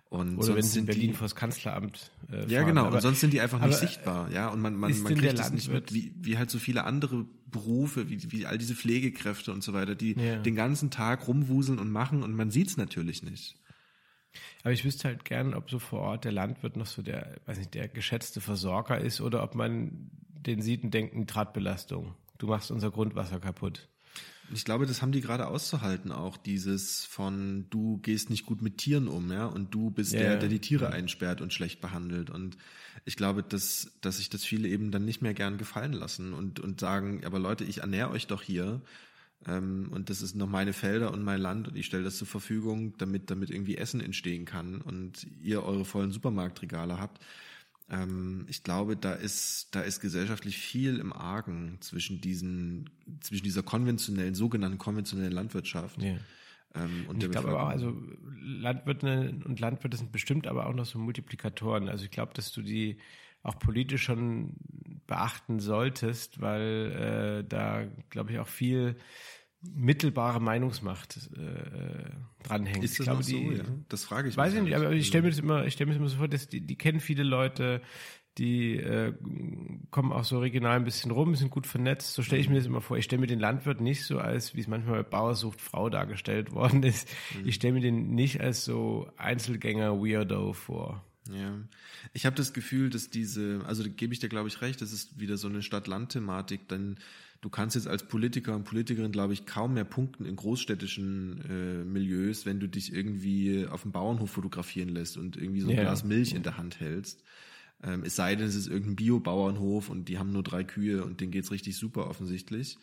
Und 0.09 0.39
Oder 0.39 0.55
wenn 0.55 0.63
sie 0.63 0.79
in 0.79 0.85
Berlin 0.87 1.11
die, 1.11 1.13
vors 1.13 1.35
Kanzleramt 1.35 2.09
äh, 2.29 2.37
fahren. 2.37 2.49
Ja, 2.49 2.63
genau. 2.63 2.85
Aber, 2.85 2.95
und 2.95 3.01
sonst 3.01 3.19
sind 3.19 3.31
die 3.31 3.41
einfach 3.41 3.63
nicht 3.63 3.77
sichtbar. 3.77 4.31
Ja, 4.31 4.47
und 4.47 4.59
man, 4.59 4.75
man, 4.75 4.99
man 5.01 5.15
kriegt 5.15 5.37
das 5.37 5.51
nicht 5.51 5.71
mit, 5.71 5.93
wie, 5.93 6.13
wie 6.19 6.37
halt 6.37 6.49
so 6.49 6.57
viele 6.57 6.85
andere 6.85 7.27
Berufe, 7.45 8.09
wie, 8.09 8.31
wie 8.31 8.47
all 8.47 8.57
diese 8.57 8.73
Pflegekräfte 8.73 9.51
und 9.51 9.63
so 9.63 9.73
weiter, 9.73 9.93
die 9.93 10.13
ja. 10.13 10.37
den 10.37 10.55
ganzen 10.55 10.89
Tag 10.89 11.27
rumwuseln 11.27 11.77
und 11.77 11.91
machen 11.91 12.23
und 12.23 12.33
man 12.33 12.49
sieht's 12.49 12.75
natürlich 12.75 13.21
nicht. 13.21 13.58
Aber 14.63 14.71
ich 14.71 14.85
wüsste 14.85 15.07
halt 15.07 15.25
gern, 15.25 15.53
ob 15.53 15.69
so 15.69 15.79
vor 15.79 16.01
Ort 16.01 16.25
der 16.25 16.31
Landwirt 16.31 16.77
noch 16.77 16.85
so 16.85 17.01
der, 17.01 17.37
weiß 17.45 17.57
nicht, 17.57 17.73
der 17.73 17.87
geschätzte 17.87 18.41
Versorger 18.41 18.99
ist 18.99 19.21
oder 19.21 19.43
ob 19.43 19.55
man 19.55 20.11
den 20.31 20.61
sieht 20.61 20.83
und 20.83 20.93
denkt, 20.93 21.15
Nitratbelastung 21.15 22.15
du 22.39 22.47
machst 22.47 22.71
unser 22.71 22.89
Grundwasser 22.89 23.39
kaputt. 23.39 23.87
Ich 24.51 24.65
glaube, 24.65 24.87
das 24.87 25.03
haben 25.03 25.11
die 25.11 25.21
gerade 25.21 25.45
auszuhalten, 25.45 26.11
auch 26.11 26.35
dieses 26.35 27.05
von 27.05 27.67
du 27.69 27.99
gehst 27.99 28.31
nicht 28.31 28.47
gut 28.47 28.63
mit 28.63 28.79
Tieren 28.79 29.07
um, 29.07 29.31
ja, 29.31 29.45
und 29.45 29.75
du 29.75 29.91
bist 29.91 30.13
ja, 30.13 30.21
der, 30.21 30.37
der 30.37 30.49
die 30.49 30.59
Tiere 30.59 30.85
ja. 30.85 30.89
einsperrt 30.89 31.39
und 31.39 31.53
schlecht 31.53 31.81
behandelt. 31.81 32.31
Und 32.31 32.57
ich 33.05 33.15
glaube, 33.15 33.43
dass, 33.43 33.91
dass 34.01 34.17
sich 34.17 34.31
das 34.31 34.43
viele 34.43 34.67
eben 34.67 34.89
dann 34.89 35.05
nicht 35.05 35.21
mehr 35.21 35.35
gern 35.35 35.59
gefallen 35.59 35.93
lassen 35.93 36.33
und, 36.33 36.59
und 36.59 36.79
sagen, 36.79 37.23
aber 37.25 37.37
Leute, 37.37 37.63
ich 37.63 37.79
ernähre 37.79 38.09
euch 38.09 38.25
doch 38.25 38.41
hier 38.41 38.81
Ähm, 39.47 39.87
und 39.91 40.09
das 40.09 40.21
ist 40.21 40.35
noch 40.35 40.49
meine 40.49 40.73
Felder 40.73 41.11
und 41.11 41.23
mein 41.23 41.39
Land 41.39 41.67
und 41.67 41.77
ich 41.77 41.85
stelle 41.85 42.03
das 42.03 42.17
zur 42.17 42.27
Verfügung, 42.27 42.97
damit, 42.97 43.31
damit 43.31 43.49
irgendwie 43.49 43.77
Essen 43.77 44.01
entstehen 44.01 44.45
kann 44.45 44.81
und 44.81 45.27
ihr 45.41 45.63
eure 45.63 45.85
vollen 45.85 46.11
Supermarktregale 46.11 46.99
habt. 46.99 47.23
Ähm, 47.89 48.45
ich 48.47 48.63
glaube, 48.63 48.97
da 48.97 49.13
ist, 49.13 49.69
da 49.71 49.81
ist 49.81 50.01
gesellschaftlich 50.01 50.57
viel 50.57 50.99
im 50.99 51.13
Argen 51.13 51.77
zwischen 51.79 52.21
diesen, 52.21 52.89
zwischen 53.21 53.43
dieser 53.43 53.63
konventionellen, 53.63 54.35
sogenannten 54.35 54.77
konventionellen 54.77 55.33
Landwirtschaft. 55.33 56.01
Ja. 56.01 56.17
Ähm, 56.75 57.05
und, 57.07 57.15
und 57.15 57.23
ich 57.23 57.31
glaube 57.31 57.49
aber 57.49 57.63
auch, 57.63 57.69
also 57.69 57.95
Landwirte 58.41 59.39
und 59.45 59.59
Landwirte 59.59 59.97
sind 59.97 60.11
bestimmt 60.11 60.47
aber 60.47 60.67
auch 60.67 60.73
noch 60.73 60.85
so 60.85 60.99
Multiplikatoren. 60.99 61.89
Also 61.89 62.05
ich 62.05 62.11
glaube, 62.11 62.33
dass 62.33 62.51
du 62.51 62.61
die 62.61 62.97
auch 63.41 63.57
politisch 63.57 64.03
schon 64.03 64.53
beachten 65.09 65.59
solltest, 65.59 66.39
weil 66.39 67.41
äh, 67.41 67.47
da, 67.49 67.85
glaube 68.11 68.31
ich, 68.31 68.39
auch 68.39 68.47
viel 68.47 68.95
mittelbare 69.61 70.39
Meinungsmacht 70.39 71.29
äh, 71.35 72.11
dranhängt. 72.43 72.83
Ist 72.83 72.93
das 72.93 72.99
ich 72.99 73.05
glaube, 73.05 73.23
so? 73.23 73.37
Die, 73.37 73.57
ja. 73.57 73.63
Das 73.89 74.05
frage 74.05 74.29
ich. 74.29 74.37
Weiß 74.37 74.53
ich 74.53 74.61
nicht, 74.61 74.75
aber 74.75 74.91
ich 74.91 75.07
stelle 75.07 75.23
mir 75.23 75.31
das 75.31 75.39
immer, 75.39 75.65
ich 75.65 75.73
stelle 75.73 75.87
mir 75.87 75.93
das 75.93 75.99
immer 75.99 76.09
so 76.09 76.17
vor, 76.17 76.27
dass 76.27 76.47
die, 76.47 76.61
die 76.61 76.77
kennen 76.77 76.99
viele 76.99 77.23
Leute, 77.23 77.81
die 78.37 78.77
äh, 78.77 79.13
kommen 79.89 80.13
auch 80.13 80.23
so 80.23 80.39
regional 80.39 80.77
ein 80.77 80.85
bisschen 80.85 81.09
rum, 81.09 81.35
sind 81.35 81.49
gut 81.49 81.65
vernetzt. 81.65 82.13
So 82.13 82.21
stelle 82.21 82.39
ich 82.39 82.49
mir 82.49 82.55
das 82.55 82.67
immer 82.67 82.79
vor. 82.79 82.95
Ich 82.97 83.05
stelle 83.05 83.19
mir 83.19 83.27
den 83.27 83.39
Landwirt 83.39 83.81
nicht 83.81 84.05
so 84.05 84.19
als, 84.19 84.55
wie 84.55 84.61
es 84.61 84.67
manchmal 84.67 85.03
bei 85.03 85.09
Bauer 85.09 85.33
sucht 85.33 85.59
Frau 85.59 85.89
dargestellt 85.89 86.53
worden 86.53 86.83
ist. 86.83 87.09
Mhm. 87.35 87.47
Ich 87.47 87.55
stelle 87.55 87.73
mir 87.73 87.81
den 87.81 88.11
nicht 88.11 88.39
als 88.39 88.63
so 88.63 89.09
Einzelgänger-Weirdo 89.17 90.53
vor. 90.53 91.03
Ja, 91.33 91.57
ich 92.13 92.25
habe 92.25 92.35
das 92.35 92.53
Gefühl, 92.53 92.89
dass 92.89 93.09
diese, 93.09 93.61
also 93.65 93.83
da 93.83 93.89
gebe 93.89 94.13
ich 94.13 94.19
dir, 94.19 94.29
glaube 94.29 94.47
ich, 94.47 94.61
recht, 94.61 94.81
das 94.81 94.91
ist 94.91 95.19
wieder 95.19 95.37
so 95.37 95.47
eine 95.47 95.61
Stadt-Land-Thematik, 95.61 96.67
denn 96.67 96.97
du 97.41 97.49
kannst 97.49 97.75
jetzt 97.75 97.87
als 97.87 98.07
Politiker 98.07 98.55
und 98.55 98.63
Politikerin, 98.63 99.11
glaube 99.11 99.33
ich, 99.33 99.45
kaum 99.45 99.73
mehr 99.73 99.85
punkten 99.85 100.25
in 100.25 100.35
großstädtischen 100.35 101.41
äh, 101.49 101.83
Milieus, 101.85 102.45
wenn 102.45 102.59
du 102.59 102.67
dich 102.67 102.93
irgendwie 102.93 103.67
auf 103.67 103.83
dem 103.83 103.91
Bauernhof 103.91 104.31
fotografieren 104.31 104.89
lässt 104.89 105.17
und 105.17 105.37
irgendwie 105.37 105.61
so 105.61 105.69
ein 105.69 105.75
ja. 105.75 105.83
Glas 105.83 106.03
Milch 106.03 106.33
in 106.33 106.43
der 106.43 106.57
Hand 106.57 106.79
hältst. 106.79 107.23
Ähm, 107.83 108.03
es 108.03 108.15
sei 108.15 108.35
denn, 108.35 108.47
es 108.47 108.55
ist 108.55 108.67
irgendein 108.67 108.95
Bio-Bauernhof 108.97 109.89
und 109.89 110.09
die 110.09 110.19
haben 110.19 110.31
nur 110.31 110.43
drei 110.43 110.63
Kühe 110.63 111.03
und 111.03 111.21
denen 111.21 111.31
geht's 111.31 111.51
richtig 111.51 111.77
super 111.77 112.07
offensichtlich. 112.07 112.77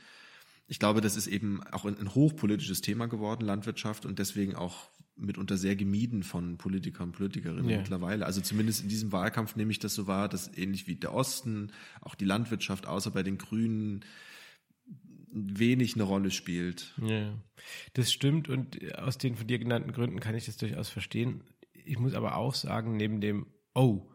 Ich 0.69 0.79
glaube, 0.79 1.01
das 1.01 1.17
ist 1.17 1.27
eben 1.27 1.63
auch 1.71 1.85
ein, 1.85 1.99
ein 1.99 2.15
hochpolitisches 2.15 2.81
Thema 2.81 3.07
geworden, 3.07 3.45
Landwirtschaft, 3.45 4.05
und 4.05 4.19
deswegen 4.19 4.57
auch 4.57 4.89
mitunter 5.17 5.57
sehr 5.57 5.77
gemieden 5.77 6.23
von 6.23 6.59
Politikern 6.59 7.09
und 7.09 7.17
Politikerinnen 7.17 7.69
ja. 7.69 7.79
mittlerweile. 7.79 8.27
Also 8.27 8.41
zumindest 8.41 8.83
in 8.83 8.89
diesem 8.89 9.13
Wahlkampf 9.13 9.57
nehme 9.57 9.71
ich 9.71 9.79
das 9.79 9.95
so 9.95 10.07
wahr, 10.07 10.29
dass 10.29 10.57
ähnlich 10.57 10.87
wie 10.87 10.95
der 10.95 11.15
Osten, 11.15 11.73
auch 12.01 12.15
die 12.15 12.27
Landwirtschaft, 12.27 12.87
außer 12.87 13.11
bei 13.11 13.23
den 13.23 13.39
Grünen, 13.39 14.05
wenig 15.31 15.95
eine 15.95 16.05
Rolle 16.05 16.31
spielt. 16.31 16.95
Ja, 17.03 17.35
das 17.93 18.13
stimmt 18.13 18.49
und 18.49 18.95
aus 18.95 19.19
den 19.19 19.37
von 19.37 19.47
dir 19.47 19.59
genannten 19.59 19.93
Gründen 19.93 20.21
kann 20.21 20.35
ich 20.35 20.47
das 20.47 20.57
durchaus 20.57 20.89
verstehen. 20.89 21.43
Ich 21.73 21.99
muss 21.99 22.15
aber 22.15 22.37
auch 22.37 22.55
sagen, 22.55 22.97
neben 22.97 23.21
dem 23.21 23.47
Oh, 23.75 24.09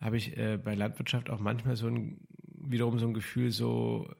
habe 0.00 0.16
ich 0.16 0.36
äh, 0.36 0.58
bei 0.58 0.74
Landwirtschaft 0.74 1.30
auch 1.30 1.38
manchmal 1.38 1.76
so 1.76 1.86
ein, 1.86 2.26
wiederum 2.48 2.98
so 2.98 3.06
ein 3.06 3.14
Gefühl 3.14 3.52
so, 3.52 4.12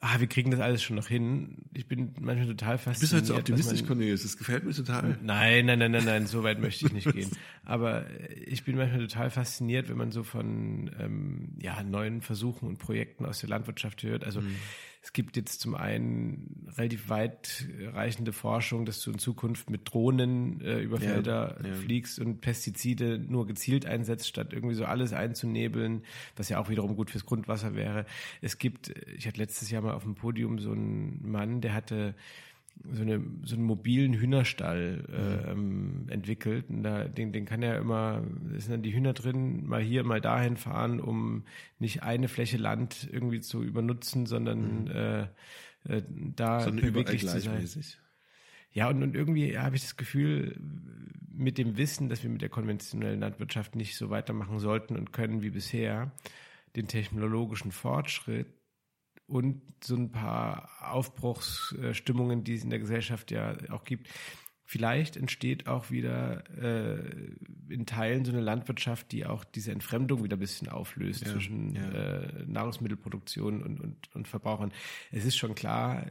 ah, 0.00 0.20
wir 0.20 0.26
kriegen 0.26 0.50
das 0.50 0.60
alles 0.60 0.82
schon 0.82 0.96
noch 0.96 1.08
hin. 1.08 1.56
Ich 1.74 1.86
bin 1.86 2.14
manchmal 2.20 2.48
total 2.48 2.78
fasziniert. 2.78 2.96
Du 2.96 3.00
bist 3.00 3.12
halt 3.14 3.26
so 3.26 3.36
optimistisch, 3.36 3.86
Cornelius. 3.86 4.22
Das 4.22 4.36
gefällt 4.36 4.64
mir 4.64 4.72
total. 4.72 5.18
Nein, 5.22 5.66
nein, 5.66 5.78
nein, 5.78 5.90
nein, 5.90 6.04
nein, 6.04 6.26
so 6.26 6.42
weit 6.42 6.60
möchte 6.60 6.86
ich 6.86 6.92
nicht 6.92 7.12
gehen. 7.12 7.30
Aber 7.64 8.06
ich 8.46 8.64
bin 8.64 8.76
manchmal 8.76 9.00
total 9.00 9.30
fasziniert, 9.30 9.88
wenn 9.88 9.96
man 9.96 10.12
so 10.12 10.22
von 10.22 10.90
ähm, 11.00 11.48
ja, 11.60 11.82
neuen 11.82 12.20
Versuchen 12.20 12.68
und 12.68 12.78
Projekten 12.78 13.24
aus 13.24 13.40
der 13.40 13.48
Landwirtschaft 13.48 14.02
hört. 14.02 14.24
Also 14.24 14.40
mhm. 14.40 14.56
Es 15.00 15.12
gibt 15.12 15.36
jetzt 15.36 15.60
zum 15.60 15.74
einen 15.74 16.68
relativ 16.76 17.08
weitreichende 17.08 18.32
Forschung, 18.32 18.84
dass 18.84 19.00
du 19.00 19.12
in 19.12 19.18
Zukunft 19.18 19.70
mit 19.70 19.92
Drohnen 19.92 20.60
äh, 20.60 20.80
über 20.80 20.98
Felder 20.98 21.58
ja, 21.62 21.68
ja. 21.68 21.74
fliegst 21.74 22.18
und 22.18 22.40
Pestizide 22.40 23.18
nur 23.18 23.46
gezielt 23.46 23.86
einsetzt, 23.86 24.28
statt 24.28 24.52
irgendwie 24.52 24.74
so 24.74 24.84
alles 24.84 25.12
einzunebeln, 25.12 26.02
was 26.36 26.48
ja 26.48 26.58
auch 26.58 26.68
wiederum 26.68 26.96
gut 26.96 27.10
fürs 27.10 27.24
Grundwasser 27.24 27.74
wäre. 27.74 28.06
Es 28.40 28.58
gibt, 28.58 28.92
ich 29.16 29.26
hatte 29.26 29.38
letztes 29.38 29.70
Jahr 29.70 29.82
mal 29.82 29.94
auf 29.94 30.02
dem 30.02 30.14
Podium 30.14 30.58
so 30.58 30.72
einen 30.72 31.30
Mann, 31.30 31.60
der 31.60 31.74
hatte 31.74 32.14
so, 32.90 33.02
eine, 33.02 33.22
so 33.44 33.54
einen 33.54 33.64
mobilen 33.64 34.14
Hühnerstall 34.14 35.04
äh, 35.08 35.50
ähm, 35.50 36.06
entwickelt. 36.08 36.66
Und 36.68 36.82
da, 36.82 37.04
den, 37.04 37.32
den 37.32 37.44
kann 37.44 37.62
er 37.62 37.78
immer, 37.78 38.22
da 38.52 38.60
sind 38.60 38.72
dann 38.72 38.82
die 38.82 38.94
Hühner 38.94 39.12
drin, 39.12 39.66
mal 39.66 39.82
hier, 39.82 40.04
mal 40.04 40.20
dahin 40.20 40.56
fahren, 40.56 41.00
um 41.00 41.44
nicht 41.78 42.02
eine 42.02 42.28
Fläche 42.28 42.56
Land 42.56 43.08
irgendwie 43.10 43.40
zu 43.40 43.62
übernutzen, 43.62 44.26
sondern 44.26 44.84
mhm. 44.84 44.90
äh, 44.90 45.22
äh, 45.88 46.02
da 46.08 46.60
sondern 46.60 46.92
beweglich 46.92 47.26
zu 47.26 47.40
sein. 47.40 47.66
Ja, 48.72 48.88
und, 48.88 49.02
und 49.02 49.14
irgendwie 49.14 49.58
habe 49.58 49.76
ich 49.76 49.82
das 49.82 49.96
Gefühl, 49.96 50.56
mit 51.34 51.56
dem 51.56 51.76
Wissen, 51.76 52.08
dass 52.08 52.22
wir 52.22 52.30
mit 52.30 52.42
der 52.42 52.48
konventionellen 52.48 53.20
Landwirtschaft 53.20 53.76
nicht 53.76 53.96
so 53.96 54.10
weitermachen 54.10 54.58
sollten 54.58 54.96
und 54.96 55.12
können 55.12 55.42
wie 55.42 55.50
bisher, 55.50 56.12
den 56.76 56.86
technologischen 56.86 57.72
Fortschritt 57.72 58.46
und 59.28 59.62
so 59.84 59.94
ein 59.94 60.10
paar 60.10 60.70
Aufbruchsstimmungen, 60.80 62.44
die 62.44 62.54
es 62.54 62.64
in 62.64 62.70
der 62.70 62.78
Gesellschaft 62.78 63.30
ja 63.30 63.56
auch 63.70 63.84
gibt. 63.84 64.08
Vielleicht 64.64 65.16
entsteht 65.16 65.66
auch 65.66 65.90
wieder 65.90 66.44
äh, 66.58 66.98
in 67.70 67.86
Teilen 67.86 68.24
so 68.24 68.32
eine 68.32 68.40
Landwirtschaft, 68.40 69.12
die 69.12 69.24
auch 69.24 69.44
diese 69.44 69.72
Entfremdung 69.72 70.24
wieder 70.24 70.36
ein 70.36 70.40
bisschen 70.40 70.68
auflöst 70.68 71.24
ja, 71.24 71.32
zwischen 71.32 71.74
ja. 71.74 71.90
Äh, 71.90 72.44
Nahrungsmittelproduktion 72.46 73.62
und, 73.62 73.80
und, 73.80 74.14
und 74.14 74.28
Verbrauchern. 74.28 74.72
Es 75.10 75.24
ist 75.24 75.38
schon 75.38 75.54
klar, 75.54 76.06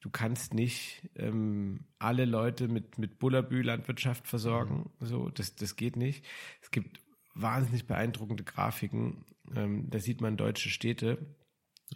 du 0.00 0.10
kannst 0.10 0.52
nicht 0.52 1.08
ähm, 1.14 1.86
alle 1.98 2.26
Leute 2.26 2.68
mit, 2.68 2.98
mit 2.98 3.18
Bullabü-Landwirtschaft 3.18 4.26
versorgen. 4.26 4.90
Mhm. 4.98 5.06
So, 5.06 5.28
das, 5.30 5.54
das 5.56 5.76
geht 5.76 5.96
nicht. 5.96 6.24
Es 6.60 6.70
gibt 6.70 7.00
wahnsinnig 7.34 7.86
beeindruckende 7.86 8.44
Grafiken. 8.44 9.24
Ähm, 9.54 9.88
da 9.88 10.00
sieht 10.00 10.20
man 10.20 10.36
deutsche 10.36 10.68
Städte, 10.68 11.34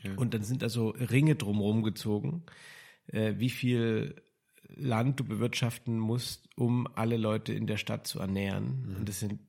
ja. 0.03 0.13
Und 0.17 0.35
dann 0.35 0.43
sind 0.43 0.63
da 0.63 0.69
so 0.69 0.91
Ringe 0.91 1.35
drumherum 1.35 1.83
gezogen, 1.83 2.45
äh, 3.07 3.35
wie 3.37 3.51
viel 3.51 4.23
Land 4.77 5.21
du 5.21 5.25
bewirtschaften 5.25 5.99
musst, 5.99 6.49
um 6.57 6.87
alle 6.95 7.17
Leute 7.17 7.53
in 7.53 7.67
der 7.67 7.77
Stadt 7.77 8.07
zu 8.07 8.21
ernähren. 8.21 8.87
Mhm. 8.87 8.97
Und 8.97 9.09
das 9.09 9.21
sind, 9.21 9.41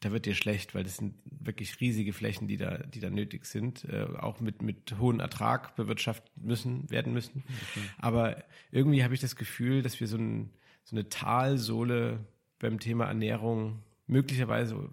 da 0.00 0.10
wird 0.12 0.26
dir 0.26 0.34
schlecht, 0.34 0.74
weil 0.74 0.84
das 0.84 0.96
sind 0.96 1.14
wirklich 1.24 1.80
riesige 1.80 2.12
Flächen, 2.12 2.48
die 2.48 2.56
da, 2.56 2.78
die 2.78 3.00
da 3.00 3.10
nötig 3.10 3.44
sind, 3.44 3.84
äh, 3.84 4.06
auch 4.18 4.40
mit, 4.40 4.62
mit 4.62 4.98
hohem 4.98 5.20
Ertrag 5.20 5.76
bewirtschaftet 5.76 6.32
müssen, 6.36 6.90
werden 6.90 7.12
müssen. 7.12 7.44
Mhm. 7.46 7.82
Aber 7.98 8.42
irgendwie 8.70 9.04
habe 9.04 9.14
ich 9.14 9.20
das 9.20 9.36
Gefühl, 9.36 9.82
dass 9.82 10.00
wir 10.00 10.06
so, 10.06 10.16
ein, 10.16 10.50
so 10.84 10.96
eine 10.96 11.08
Talsohle 11.08 12.26
beim 12.58 12.80
Thema 12.80 13.06
Ernährung 13.06 13.82
möglicherweise 14.06 14.92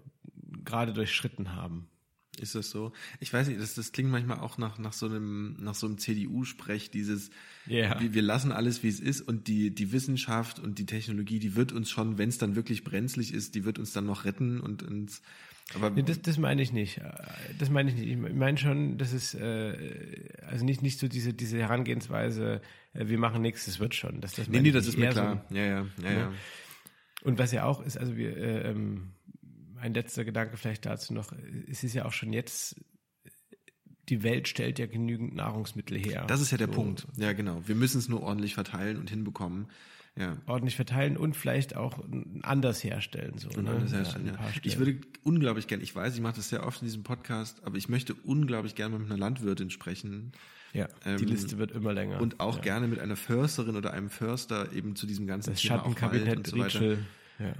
gerade 0.64 0.92
durchschritten 0.92 1.54
haben. 1.54 1.88
Ist 2.40 2.54
das 2.54 2.70
so? 2.70 2.92
Ich 3.20 3.32
weiß 3.32 3.48
nicht, 3.48 3.60
das, 3.60 3.74
das 3.74 3.92
klingt 3.92 4.10
manchmal 4.10 4.38
auch 4.40 4.58
nach, 4.58 4.78
nach 4.78 4.92
so 4.92 5.06
einem, 5.06 5.56
nach 5.60 5.74
so 5.74 5.86
einem 5.86 5.98
CDU-Sprech, 5.98 6.90
dieses, 6.90 7.30
yeah. 7.68 8.00
wir, 8.00 8.14
wir 8.14 8.22
lassen 8.22 8.52
alles, 8.52 8.82
wie 8.82 8.88
es 8.88 9.00
ist 9.00 9.20
und 9.20 9.48
die, 9.48 9.74
die 9.74 9.92
Wissenschaft 9.92 10.58
und 10.58 10.78
die 10.78 10.86
Technologie, 10.86 11.38
die 11.38 11.56
wird 11.56 11.72
uns 11.72 11.90
schon, 11.90 12.18
wenn 12.18 12.28
es 12.28 12.38
dann 12.38 12.56
wirklich 12.56 12.84
brenzlig 12.84 13.32
ist, 13.32 13.54
die 13.54 13.64
wird 13.64 13.78
uns 13.78 13.92
dann 13.92 14.06
noch 14.06 14.24
retten 14.24 14.60
und 14.60 14.82
uns, 14.82 15.22
aber 15.74 15.90
nee, 15.90 16.02
das, 16.02 16.22
das 16.22 16.38
meine 16.38 16.62
ich 16.62 16.72
nicht. 16.72 17.00
Das 17.58 17.68
meine 17.68 17.90
ich 17.90 17.96
nicht. 17.96 18.08
Ich 18.08 18.16
meine 18.16 18.56
schon, 18.56 18.96
das 18.96 19.12
ist 19.12 19.34
äh, 19.34 20.30
also 20.46 20.64
nicht 20.64 20.82
nicht 20.82 20.98
so 20.98 21.08
diese 21.08 21.34
diese 21.34 21.58
Herangehensweise. 21.58 22.62
Äh, 22.94 23.08
wir 23.08 23.18
machen 23.18 23.42
nichts, 23.42 23.66
das 23.66 23.78
wird 23.78 23.94
schon. 23.94 24.20
Das, 24.20 24.32
das 24.32 24.48
nee, 24.48 24.60
nee, 24.60 24.70
das 24.70 24.86
ist 24.86 24.96
mir 24.96 25.10
klar. 25.10 25.44
So, 25.50 25.56
ja, 25.56 25.64
ja, 25.64 25.86
ja, 26.02 26.12
ja. 26.12 26.32
Und 27.22 27.38
was 27.38 27.52
ja 27.52 27.64
auch 27.64 27.84
ist, 27.84 27.98
also 27.98 28.16
wir 28.16 28.36
äh, 28.36 28.70
ähm, 28.70 29.12
ein 29.80 29.94
letzter 29.94 30.24
Gedanke 30.24 30.56
vielleicht 30.56 30.86
dazu 30.86 31.12
noch. 31.12 31.32
Es 31.68 31.84
ist 31.84 31.94
ja 31.94 32.04
auch 32.04 32.12
schon 32.12 32.32
jetzt, 32.32 32.76
die 34.08 34.22
Welt 34.22 34.48
stellt 34.48 34.78
ja 34.78 34.86
genügend 34.86 35.34
Nahrungsmittel 35.34 35.98
her. 35.98 36.24
Das 36.26 36.40
ist 36.40 36.50
ja 36.50 36.58
der 36.58 36.68
so. 36.68 36.74
Punkt. 36.74 37.06
Ja, 37.16 37.32
genau. 37.32 37.62
Wir 37.66 37.74
müssen 37.74 37.98
es 37.98 38.08
nur 38.08 38.22
ordentlich 38.22 38.54
verteilen 38.54 38.96
und 38.96 39.10
hinbekommen. 39.10 39.68
Ja. 40.16 40.36
Ordentlich 40.46 40.74
verteilen 40.74 41.16
und 41.16 41.36
vielleicht 41.36 41.76
auch 41.76 42.00
anders 42.42 42.82
herstellen. 42.82 43.38
So, 43.38 43.50
und 43.50 43.64
ne? 43.64 43.70
anders 43.70 43.92
herstellen, 43.92 44.26
ja. 44.26 44.32
ja. 44.32 44.50
Ich 44.64 44.78
würde 44.78 45.00
unglaublich 45.22 45.68
gerne, 45.68 45.84
ich 45.84 45.94
weiß, 45.94 46.14
ich 46.16 46.20
mache 46.20 46.36
das 46.36 46.48
sehr 46.48 46.66
oft 46.66 46.82
in 46.82 46.86
diesem 46.86 47.04
Podcast, 47.04 47.62
aber 47.62 47.76
ich 47.76 47.88
möchte 47.88 48.14
unglaublich 48.14 48.74
gerne 48.74 48.98
mit 48.98 49.08
einer 49.08 49.18
Landwirtin 49.18 49.70
sprechen. 49.70 50.32
Ja, 50.72 50.88
ähm, 51.04 51.18
die 51.18 51.24
Liste 51.24 51.58
wird 51.58 51.70
immer 51.70 51.92
länger. 51.92 52.20
Und 52.20 52.40
auch 52.40 52.60
gerne 52.62 52.88
mit 52.88 52.98
einer 52.98 53.16
Försterin 53.16 53.76
oder 53.76 53.92
einem 53.92 54.10
Förster 54.10 54.72
eben 54.72 54.96
zu 54.96 55.06
diesem 55.06 55.28
ganzen 55.28 55.50
das 55.50 55.60
Thema 55.60 55.76
Schattenkabinett 55.76 56.46
so 56.48 56.56
Rietschel. 56.56 56.98
Ja 57.38 57.54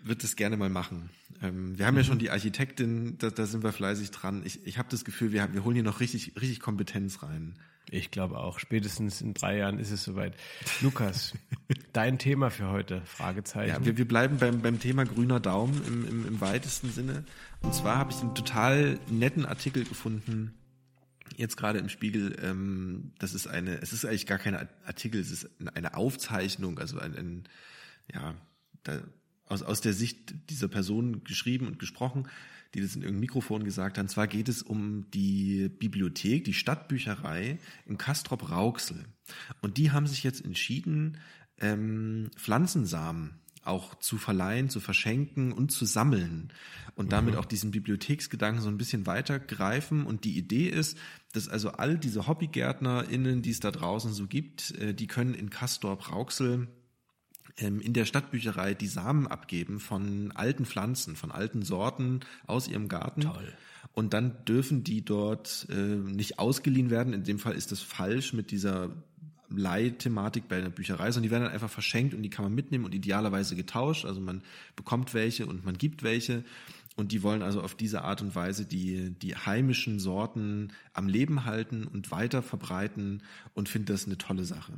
würde 0.00 0.22
das 0.22 0.36
gerne 0.36 0.56
mal 0.56 0.70
machen. 0.70 1.10
Ähm, 1.42 1.78
wir 1.78 1.86
haben 1.86 1.96
ja 1.96 2.04
schon 2.04 2.18
die 2.18 2.30
Architektin, 2.30 3.18
da, 3.18 3.30
da 3.30 3.46
sind 3.46 3.62
wir 3.62 3.72
fleißig 3.72 4.10
dran. 4.10 4.42
Ich, 4.44 4.66
ich 4.66 4.78
habe 4.78 4.88
das 4.90 5.04
Gefühl, 5.04 5.32
wir, 5.32 5.42
haben, 5.42 5.54
wir 5.54 5.64
holen 5.64 5.74
hier 5.74 5.84
noch 5.84 6.00
richtig, 6.00 6.34
richtig 6.40 6.60
Kompetenz 6.60 7.22
rein. 7.22 7.54
Ich 7.90 8.10
glaube 8.10 8.38
auch. 8.38 8.58
Spätestens 8.58 9.20
in 9.20 9.34
drei 9.34 9.58
Jahren 9.58 9.78
ist 9.78 9.90
es 9.90 10.02
soweit. 10.02 10.34
Lukas, 10.80 11.34
dein 11.92 12.18
Thema 12.18 12.50
für 12.50 12.68
heute? 12.68 13.02
Fragezeichen. 13.04 13.70
Ja, 13.70 13.84
wir, 13.84 13.96
wir 13.96 14.08
bleiben 14.08 14.38
beim, 14.38 14.60
beim 14.60 14.80
Thema 14.80 15.04
grüner 15.04 15.40
Daumen 15.40 15.80
im, 15.86 16.08
im, 16.08 16.26
im 16.26 16.40
weitesten 16.40 16.90
Sinne. 16.90 17.24
Und 17.62 17.74
zwar 17.74 17.96
habe 17.96 18.12
ich 18.12 18.20
einen 18.20 18.34
total 18.34 18.98
netten 19.08 19.46
Artikel 19.46 19.84
gefunden 19.84 20.54
jetzt 21.36 21.56
gerade 21.56 21.78
im 21.78 21.88
Spiegel, 21.88 22.36
ähm, 22.42 23.12
das 23.18 23.34
ist 23.34 23.46
eine, 23.46 23.80
es 23.82 23.92
ist 23.92 24.04
eigentlich 24.04 24.26
gar 24.26 24.38
keine 24.38 24.68
Artikel, 24.86 25.20
es 25.20 25.30
ist 25.30 25.48
eine 25.74 25.94
Aufzeichnung, 25.94 26.78
also 26.78 26.98
ein, 26.98 27.16
ein 27.16 27.44
ja, 28.12 28.34
da, 28.82 29.00
aus, 29.46 29.62
aus 29.62 29.80
der 29.80 29.92
Sicht 29.92 30.34
dieser 30.50 30.68
Person 30.68 31.24
geschrieben 31.24 31.66
und 31.66 31.78
gesprochen, 31.78 32.28
die 32.74 32.80
das 32.80 32.94
in 32.94 33.02
irgendeinem 33.02 33.20
Mikrofon 33.20 33.64
gesagt 33.64 33.96
haben. 33.96 34.04
Und 34.04 34.10
zwar 34.10 34.26
geht 34.26 34.48
es 34.48 34.62
um 34.62 35.10
die 35.12 35.68
Bibliothek, 35.68 36.44
die 36.44 36.54
Stadtbücherei 36.54 37.58
in 37.86 37.98
Kastrop 37.98 38.50
Rauxel. 38.50 39.04
Und 39.62 39.78
die 39.78 39.92
haben 39.92 40.06
sich 40.06 40.22
jetzt 40.22 40.44
entschieden, 40.44 41.18
ähm, 41.58 42.30
Pflanzensamen 42.36 43.38
auch 43.66 43.96
zu 43.96 44.16
verleihen, 44.16 44.70
zu 44.70 44.78
verschenken 44.78 45.52
und 45.52 45.72
zu 45.72 45.86
sammeln 45.86 46.52
und 46.94 47.12
damit 47.12 47.34
mhm. 47.34 47.40
auch 47.40 47.44
diesen 47.44 47.72
Bibliotheksgedanken 47.72 48.62
so 48.62 48.68
ein 48.68 48.78
bisschen 48.78 49.06
weitergreifen. 49.06 50.06
Und 50.06 50.24
die 50.24 50.38
Idee 50.38 50.68
ist, 50.68 50.96
dass 51.32 51.48
also 51.48 51.70
all 51.72 51.98
diese 51.98 52.26
HobbygärtnerInnen, 52.26 53.42
die 53.42 53.50
es 53.50 53.60
da 53.60 53.70
draußen 53.70 54.12
so 54.12 54.26
gibt, 54.26 54.72
äh, 54.78 54.94
die 54.94 55.06
können 55.06 55.34
in 55.34 55.50
Kastorp 55.50 56.12
Rauxel 56.12 56.52
ähm, 56.54 56.68
in 57.58 57.92
der 57.94 58.04
Stadtbücherei 58.04 58.74
die 58.74 58.86
Samen 58.86 59.26
abgeben 59.26 59.80
von 59.80 60.30
alten 60.32 60.66
Pflanzen, 60.66 61.16
von 61.16 61.32
alten 61.32 61.62
Sorten 61.62 62.20
aus 62.46 62.68
ihrem 62.68 62.88
Garten. 62.88 63.22
Toll. 63.22 63.52
Und 63.94 64.12
dann 64.12 64.44
dürfen 64.44 64.84
die 64.84 65.04
dort 65.04 65.66
äh, 65.70 65.74
nicht 65.74 66.38
ausgeliehen 66.38 66.90
werden. 66.90 67.14
In 67.14 67.24
dem 67.24 67.38
Fall 67.38 67.54
ist 67.54 67.72
das 67.72 67.80
falsch 67.80 68.34
mit 68.34 68.50
dieser 68.50 68.90
Leihthematik 69.48 70.48
bei 70.48 70.56
einer 70.58 70.70
Bücherei, 70.70 71.10
sondern 71.10 71.22
die 71.22 71.30
werden 71.30 71.44
dann 71.44 71.52
einfach 71.52 71.70
verschenkt 71.70 72.12
und 72.12 72.22
die 72.22 72.30
kann 72.30 72.44
man 72.44 72.54
mitnehmen 72.54 72.84
und 72.84 72.94
idealerweise 72.94 73.56
getauscht. 73.56 74.04
Also 74.04 74.20
man 74.20 74.42
bekommt 74.74 75.14
welche 75.14 75.46
und 75.46 75.64
man 75.64 75.78
gibt 75.78 76.02
welche. 76.02 76.44
Und 76.96 77.12
die 77.12 77.22
wollen 77.22 77.42
also 77.42 77.62
auf 77.62 77.74
diese 77.74 78.02
Art 78.02 78.22
und 78.22 78.34
Weise 78.34 78.66
die, 78.66 79.10
die 79.10 79.36
heimischen 79.36 79.98
Sorten 79.98 80.72
am 80.92 81.08
Leben 81.08 81.44
halten 81.44 81.86
und 81.86 82.10
weiter 82.10 82.42
verbreiten 82.42 83.22
und 83.54 83.68
finde 83.68 83.92
das 83.92 84.06
eine 84.06 84.18
tolle 84.18 84.44
Sache. 84.44 84.72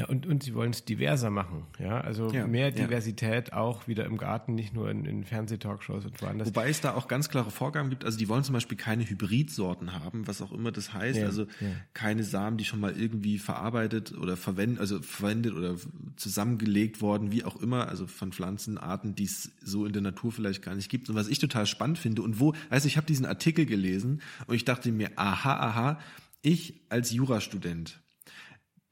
Ja, 0.00 0.06
und, 0.06 0.26
und 0.26 0.42
sie 0.42 0.54
wollen 0.54 0.70
es 0.70 0.86
diverser 0.86 1.28
machen, 1.28 1.66
ja. 1.78 2.00
Also 2.00 2.30
ja, 2.30 2.46
mehr 2.46 2.70
Diversität 2.70 3.48
ja. 3.48 3.56
auch 3.58 3.86
wieder 3.86 4.06
im 4.06 4.16
Garten, 4.16 4.54
nicht 4.54 4.72
nur 4.72 4.90
in, 4.90 5.04
in 5.04 5.24
Fernsehtalkshows 5.24 6.06
und 6.06 6.22
woanders. 6.22 6.48
Wobei 6.48 6.70
es 6.70 6.80
da 6.80 6.94
auch 6.94 7.06
ganz 7.06 7.28
klare 7.28 7.50
Vorgaben 7.50 7.90
gibt. 7.90 8.06
Also 8.06 8.16
die 8.16 8.26
wollen 8.30 8.42
zum 8.42 8.54
Beispiel 8.54 8.78
keine 8.78 9.06
Hybridsorten 9.06 9.92
haben, 9.92 10.26
was 10.26 10.40
auch 10.40 10.52
immer 10.52 10.72
das 10.72 10.94
heißt. 10.94 11.18
Ja, 11.18 11.26
also 11.26 11.46
keine 11.92 12.24
Samen, 12.24 12.56
die 12.56 12.64
schon 12.64 12.80
mal 12.80 12.98
irgendwie 12.98 13.36
verarbeitet 13.36 14.16
oder 14.16 14.38
verwendet, 14.38 14.80
also 14.80 15.02
verwendet 15.02 15.52
oder 15.52 15.76
zusammengelegt 16.16 17.02
worden, 17.02 17.30
wie 17.30 17.44
auch 17.44 17.60
immer, 17.60 17.88
also 17.88 18.06
von 18.06 18.32
Pflanzenarten, 18.32 19.14
die 19.14 19.24
es 19.24 19.52
so 19.62 19.84
in 19.84 19.92
der 19.92 20.00
Natur 20.00 20.32
vielleicht 20.32 20.62
gar 20.62 20.74
nicht 20.74 20.88
gibt. 20.88 21.10
Und 21.10 21.14
was 21.14 21.28
ich 21.28 21.40
total 21.40 21.66
spannend 21.66 21.98
finde 21.98 22.22
und 22.22 22.40
wo, 22.40 22.54
also 22.70 22.86
ich 22.86 22.96
habe 22.96 23.06
diesen 23.06 23.26
Artikel 23.26 23.66
gelesen 23.66 24.22
und 24.46 24.54
ich 24.54 24.64
dachte 24.64 24.92
mir, 24.92 25.10
aha, 25.16 25.56
aha, 25.56 25.98
ich 26.40 26.80
als 26.88 27.10
Jurastudent 27.10 28.00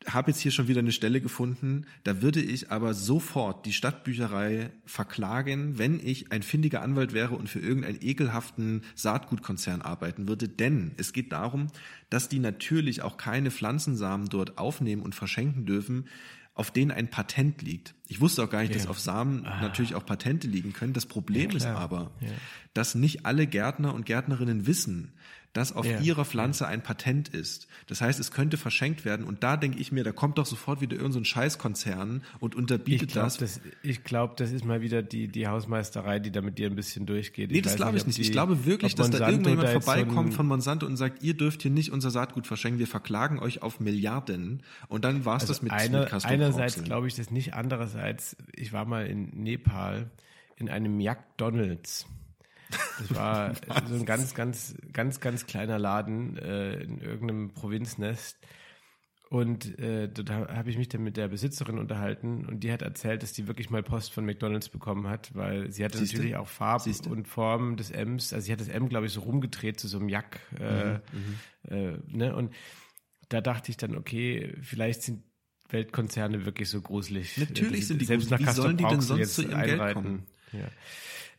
habe 0.07 0.31
jetzt 0.31 0.41
hier 0.41 0.53
schon 0.53 0.69
wieder 0.69 0.81
eine 0.81 0.93
Stelle 0.93 1.21
gefunden, 1.21 1.87
da 2.05 2.23
würde 2.23 2.41
ich 2.41 2.71
aber 2.71 2.95
sofort 2.95 3.67
die 3.67 3.73
Stadtbücherei 3.73 4.71
verklagen, 4.85 5.79
wenn 5.79 5.99
ich 5.99 6.31
ein 6.33 6.43
findiger 6.43 6.83
Anwalt 6.83 7.13
wäre 7.13 7.35
und 7.35 7.49
für 7.49 7.59
irgendeinen 7.59 7.99
ekelhaften 8.01 8.83
Saatgutkonzern 8.95 9.83
arbeiten 9.83 10.29
würde. 10.29 10.49
Denn 10.49 10.93
es 10.97 11.13
geht 11.13 11.33
darum, 11.33 11.69
dass 12.11 12.29
die 12.29 12.39
natürlich 12.39 13.03
auch 13.03 13.17
keine 13.17 13.51
Pflanzensamen 13.51 14.29
dort 14.29 14.57
aufnehmen 14.59 15.03
und 15.03 15.15
verschenken 15.15 15.67
dürfen, 15.67 16.07
auf 16.55 16.73
denen 16.73 16.91
ein 16.91 17.09
Patent 17.09 17.63
liegt. 17.63 17.95
Ich 18.09 18.21
wusste 18.21 18.43
auch 18.43 18.51
gar 18.51 18.63
nicht, 18.63 18.73
ja. 18.73 18.79
dass 18.79 18.89
auf 18.89 18.99
Samen 18.99 19.47
ah. 19.47 19.61
natürlich 19.63 19.95
auch 19.95 20.05
Patente 20.05 20.49
liegen 20.49 20.73
können. 20.73 20.93
Das 20.93 21.07
Problem 21.07 21.51
ja, 21.51 21.57
ist 21.57 21.67
aber, 21.67 22.11
ja. 22.21 22.31
dass 22.75 22.97
nicht 22.97 23.27
alle 23.27 23.47
Gärtner 23.47 23.95
und 23.95 24.07
Gärtnerinnen 24.07 24.67
wissen, 24.67 25.13
dass 25.53 25.75
auf 25.75 25.87
ja. 25.87 26.01
ihrer 26.01 26.25
Pflanze 26.25 26.67
ein 26.67 26.83
Patent 26.83 27.29
ist. 27.29 27.69
Das 27.87 28.01
heißt, 28.01 28.21
es 28.21 28.31
könnte 28.31 28.57
verschenkt 28.57 29.05
werden. 29.05 29.27
Und 29.27 29.43
da 29.43 29.57
denke 29.57 29.79
ich 29.79 29.93
mir, 29.93 30.05
da 30.05 30.13
kommt 30.13 30.39
doch 30.39 30.47
sofort 30.47 30.81
wieder 30.81 30.97
irgendein 30.97 31.25
so 31.25 31.25
Scheißkonzern 31.25 32.23
und 32.39 32.55
unterbietet 32.55 33.13
glaub, 33.13 33.25
das. 33.25 33.39
das. 33.39 33.61
Ich 33.83 34.05
glaube, 34.05 34.35
das 34.37 34.53
ist 34.53 34.65
mal 34.65 34.81
wieder 34.81 35.03
die, 35.03 35.29
die 35.29 35.49
Hausmeisterei, 35.49 36.19
die 36.19 36.31
da 36.31 36.43
mit 36.43 36.59
dir 36.59 36.69
ein 36.69 36.77
bisschen 36.77 37.07
durchgeht. 37.07 37.51
Nee, 37.51 37.59
ich 37.59 37.63
das 37.63 37.77
glaube 37.77 37.97
ich 37.97 38.07
nicht. 38.07 38.19
Die, 38.19 38.23
ich 38.23 38.33
glaube 38.33 38.67
wirklich, 38.67 38.95
dass 38.95 39.07
Monsanto 39.07 39.25
da 39.25 39.31
irgendjemand 39.31 39.69
da 39.69 39.81
vorbeikommt 39.81 40.33
so 40.33 40.37
von 40.37 40.47
Monsanto 40.47 40.87
und 40.87 40.97
sagt, 40.97 41.23
ihr 41.23 41.35
dürft 41.35 41.63
hier 41.63 41.71
nicht 41.71 41.93
unser 41.93 42.11
Saatgut 42.11 42.47
verschenken, 42.47 42.79
wir 42.79 42.87
verklagen 42.87 43.39
euch 43.39 43.63
auf 43.63 43.81
Milliarden. 43.81 44.63
Und 44.89 45.05
dann 45.05 45.25
war 45.25 45.37
es 45.37 45.43
also 45.43 45.55
das 45.55 45.63
mit, 45.63 45.73
eine, 45.73 46.01
mit 46.01 46.25
Einerseits 46.25 46.83
glaube 46.85 47.07
ich 47.09 47.15
das 47.15 47.31
nicht, 47.31 47.55
andererseits, 47.55 48.37
ich 48.55 48.73
war 48.73 48.85
mal 48.85 49.07
in 49.07 49.31
Nepal 49.43 50.11
in 50.57 50.69
einem 50.69 50.97
McDonalds. 50.97 52.07
Das 52.71 53.15
war 53.15 53.55
so 53.87 53.95
ein 53.95 54.05
ganz, 54.05 54.35
ganz, 54.35 54.75
ganz, 54.93 55.21
ganz 55.21 55.47
kleiner 55.47 55.79
Laden 55.79 56.37
äh, 56.37 56.75
in 56.83 57.01
irgendeinem 57.01 57.53
Provinznest. 57.55 58.39
Und 59.31 59.79
äh, 59.79 60.09
dort 60.09 60.31
habe 60.31 60.71
ich 60.71 60.79
mich 60.79 60.89
dann 60.89 61.03
mit 61.03 61.19
der 61.19 61.29
Besitzerin 61.29 61.79
unterhalten 61.79 62.47
und 62.47 62.61
die 62.61 62.73
hat 62.73 62.81
erzählt, 62.81 63.23
dass 63.23 63.35
die 63.35 63.47
wirklich 63.47 63.69
mal 63.69 63.83
Post 63.83 64.15
von 64.15 64.25
McDonalds 64.25 64.71
bekommen 64.71 65.07
hat, 65.07 65.35
weil 65.35 65.71
sie 65.71 65.85
hatte 65.85 65.99
Siehste? 65.99 66.17
natürlich 66.17 66.37
auch 66.37 66.49
Farben 66.49 66.85
Siehste? 66.85 67.11
und 67.11 67.29
Formen 67.29 67.77
des 67.77 67.91
M's. 67.91 68.33
Also 68.33 68.47
sie 68.47 68.53
hat 68.53 68.61
das 68.61 68.69
M, 68.69 68.89
glaube 68.89 69.05
ich, 69.05 69.13
so 69.13 69.21
rumgedreht 69.21 69.79
zu 69.79 69.87
so 69.87 69.99
einem 69.99 70.09
Jack. 70.09 70.41
Äh, 70.59 70.95
mhm, 70.95 71.01
mhm, 71.13 71.71
äh, 71.71 71.99
ne? 72.07 72.35
Und 72.35 72.55
da 73.29 73.43
dachte 73.43 73.71
ich 73.71 73.77
dann, 73.77 73.97
okay, 73.97 74.55
vielleicht 74.63 75.03
sind 75.03 75.25
Weltkonzerne 75.69 76.47
wirklich 76.47 76.71
so 76.71 76.81
gruselig. 76.81 77.37
Natürlich 77.37 77.87
sind 77.87 78.01
die 78.01 78.07
selbst 78.07 78.31
gruselig. 78.31 78.47
Nach 78.47 78.57
Wie 78.57 78.61
sollen 78.63 78.77
die 78.79 78.85
denn 78.85 79.01
sonst 79.03 79.35
zu 79.35 79.43
ihrem 79.43 79.55
einreiten. 79.55 79.77
Geld 79.79 79.95
kommen? 79.95 80.27
Ja. 80.53 80.69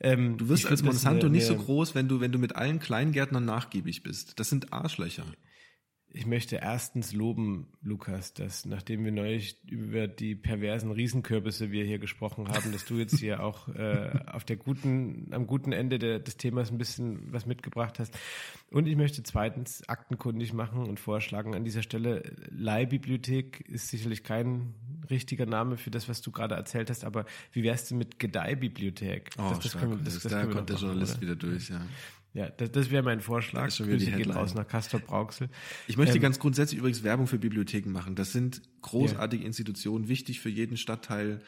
Ähm, 0.01 0.37
du 0.37 0.47
wirst 0.47 0.65
als 0.65 0.81
Monsanto 0.83 1.27
eine, 1.27 1.35
nicht 1.35 1.45
so 1.45 1.55
groß, 1.55 1.93
wenn 1.93 2.07
du, 2.07 2.21
wenn 2.21 2.31
du 2.31 2.39
mit 2.39 2.55
allen 2.55 2.79
Kleingärtnern 2.79 3.43
nachgiebig 3.43 4.03
bist. 4.03 4.39
Das 4.39 4.49
sind 4.49 4.71
Arschlöcher. 4.71 5.25
Ich 6.11 6.25
möchte 6.25 6.55
erstens 6.55 7.13
loben, 7.13 7.67
Lukas, 7.83 8.33
dass 8.33 8.65
nachdem 8.65 9.05
wir 9.05 9.11
neulich 9.11 9.57
über 9.67 10.07
die 10.07 10.33
perversen 10.33 10.91
Riesenkürbisse 10.91 11.71
wir 11.71 11.85
hier 11.85 11.99
gesprochen 11.99 12.47
haben, 12.47 12.71
dass 12.71 12.85
du 12.85 12.95
jetzt 12.95 13.19
hier 13.19 13.43
auch 13.43 13.67
äh, 13.69 14.19
auf 14.25 14.43
der 14.43 14.57
guten, 14.57 15.27
am 15.31 15.45
guten 15.45 15.71
Ende 15.71 15.99
der, 15.99 16.19
des 16.19 16.37
Themas 16.37 16.71
ein 16.71 16.79
bisschen 16.79 17.31
was 17.31 17.45
mitgebracht 17.45 17.99
hast. 17.99 18.17
Und 18.71 18.87
ich 18.87 18.95
möchte 18.95 19.21
zweitens 19.21 19.87
aktenkundig 19.87 20.51
machen 20.51 20.87
und 20.87 20.99
vorschlagen 20.99 21.53
an 21.53 21.63
dieser 21.63 21.83
Stelle, 21.83 22.23
Leihbibliothek 22.49 23.61
ist 23.67 23.89
sicherlich 23.89 24.23
kein 24.23 24.73
richtiger 25.11 25.45
Name 25.45 25.77
für 25.77 25.91
das, 25.91 26.09
was 26.09 26.21
du 26.21 26.31
gerade 26.31 26.55
erzählt 26.55 26.89
hast, 26.89 27.03
aber 27.03 27.25
wie 27.51 27.63
wär's 27.63 27.87
denn 27.87 27.99
mit 27.99 28.19
Gedeihbibliothek? 28.19 29.29
Oh, 29.37 29.49
das, 29.49 29.59
das, 29.59 29.77
können, 29.77 30.03
das, 30.03 30.19
das 30.19 30.31
da 30.31 30.45
kommt 30.45 30.69
der 30.69 30.77
Journalist 30.77 31.13
oder? 31.13 31.21
wieder 31.21 31.35
durch, 31.35 31.69
ja. 31.69 31.81
Ja, 32.33 32.49
das, 32.49 32.71
das 32.71 32.91
wäre 32.91 33.03
mein 33.03 33.21
Vorschlag. 33.21 33.65
Das 33.65 33.77
Grüße 33.77 34.11
geht 34.11 34.33
raus 34.33 34.53
nach 34.53 34.67
Castor 34.67 34.99
Brauxel. 34.99 35.49
Ich 35.87 35.97
möchte 35.97 36.15
ähm, 36.15 36.21
ganz 36.21 36.39
grundsätzlich 36.39 36.79
übrigens 36.79 37.03
Werbung 37.03 37.27
für 37.27 37.39
Bibliotheken 37.39 37.89
machen. 37.91 38.15
Das 38.15 38.31
sind 38.31 38.61
großartige 38.81 39.43
ja. 39.43 39.47
Institutionen, 39.47 40.07
wichtig 40.07 40.39
für 40.39 40.49
jeden 40.49 40.77
Stadtteil. 40.77 41.41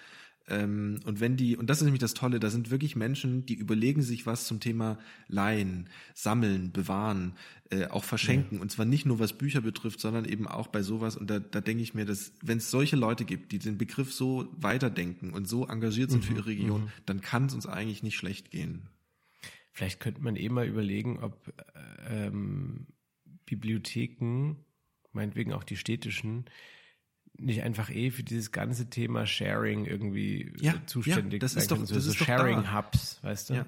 Ähm, 0.48 1.00
und 1.06 1.20
wenn 1.20 1.38
die, 1.38 1.56
und 1.56 1.70
das 1.70 1.78
ist 1.78 1.84
nämlich 1.84 2.02
das 2.02 2.16
Tolle, 2.16 2.40
da 2.40 2.50
sind 2.50 2.72
wirklich 2.72 2.96
Menschen, 2.96 3.46
die 3.46 3.54
überlegen 3.54 4.02
sich 4.02 4.26
was 4.26 4.46
zum 4.46 4.60
Thema 4.60 4.98
Leihen, 5.28 5.88
Sammeln, 6.16 6.72
Bewahren, 6.72 7.34
äh, 7.70 7.86
auch 7.88 8.04
verschenken. 8.04 8.56
Ja. 8.58 8.62
Und 8.62 8.72
zwar 8.72 8.86
nicht 8.86 9.06
nur 9.06 9.20
was 9.20 9.34
Bücher 9.34 9.62
betrifft, 9.62 10.00
sondern 10.00 10.26
eben 10.26 10.48
auch 10.48 10.68
bei 10.68 10.82
sowas. 10.82 11.16
Und 11.16 11.30
da, 11.30 11.40
da 11.40 11.62
denke 11.62 11.84
ich 11.84 11.94
mir, 11.94 12.06
dass 12.06 12.34
wenn 12.42 12.58
es 12.58 12.72
solche 12.72 12.96
Leute 12.96 13.24
gibt, 13.24 13.52
die 13.52 13.60
den 13.60 13.78
Begriff 13.78 14.14
so 14.14 14.48
weiterdenken 14.58 15.32
und 15.32 15.48
so 15.48 15.68
engagiert 15.68 16.10
sind 16.10 16.24
mhm, 16.24 16.28
für 16.28 16.34
ihre 16.34 16.46
Region, 16.48 16.82
mhm. 16.82 16.90
dann 17.06 17.22
kann 17.22 17.46
es 17.46 17.54
uns 17.54 17.68
eigentlich 17.68 18.02
nicht 18.02 18.16
schlecht 18.16 18.50
gehen. 18.50 18.90
Vielleicht 19.72 20.00
könnte 20.00 20.22
man 20.22 20.36
eben 20.36 20.56
mal 20.56 20.68
überlegen, 20.68 21.20
ob 21.20 21.54
ähm, 22.10 22.88
Bibliotheken, 23.46 24.56
meinetwegen 25.14 25.54
auch 25.54 25.64
die 25.64 25.78
städtischen, 25.78 26.46
nicht 27.38 27.64
einfach 27.64 27.90
eh 27.90 28.12
für 28.12 28.24
dieses 28.24 28.52
ganze 28.52 28.90
Thema 28.90 29.26
Sharing 29.26 29.86
irgendwie 29.86 30.54
ja, 30.60 30.76
zuständig 30.86 31.34
ja, 31.34 31.40
das 31.40 31.56
ist 31.56 31.72
doch, 31.72 31.78
so, 31.78 31.94
das 31.94 32.04
so 32.04 32.12
ist 32.12 32.18
Sharing 32.18 32.74
Hubs, 32.74 33.20
weißt 33.24 33.50
du? 33.50 33.54
Ja. 33.56 33.66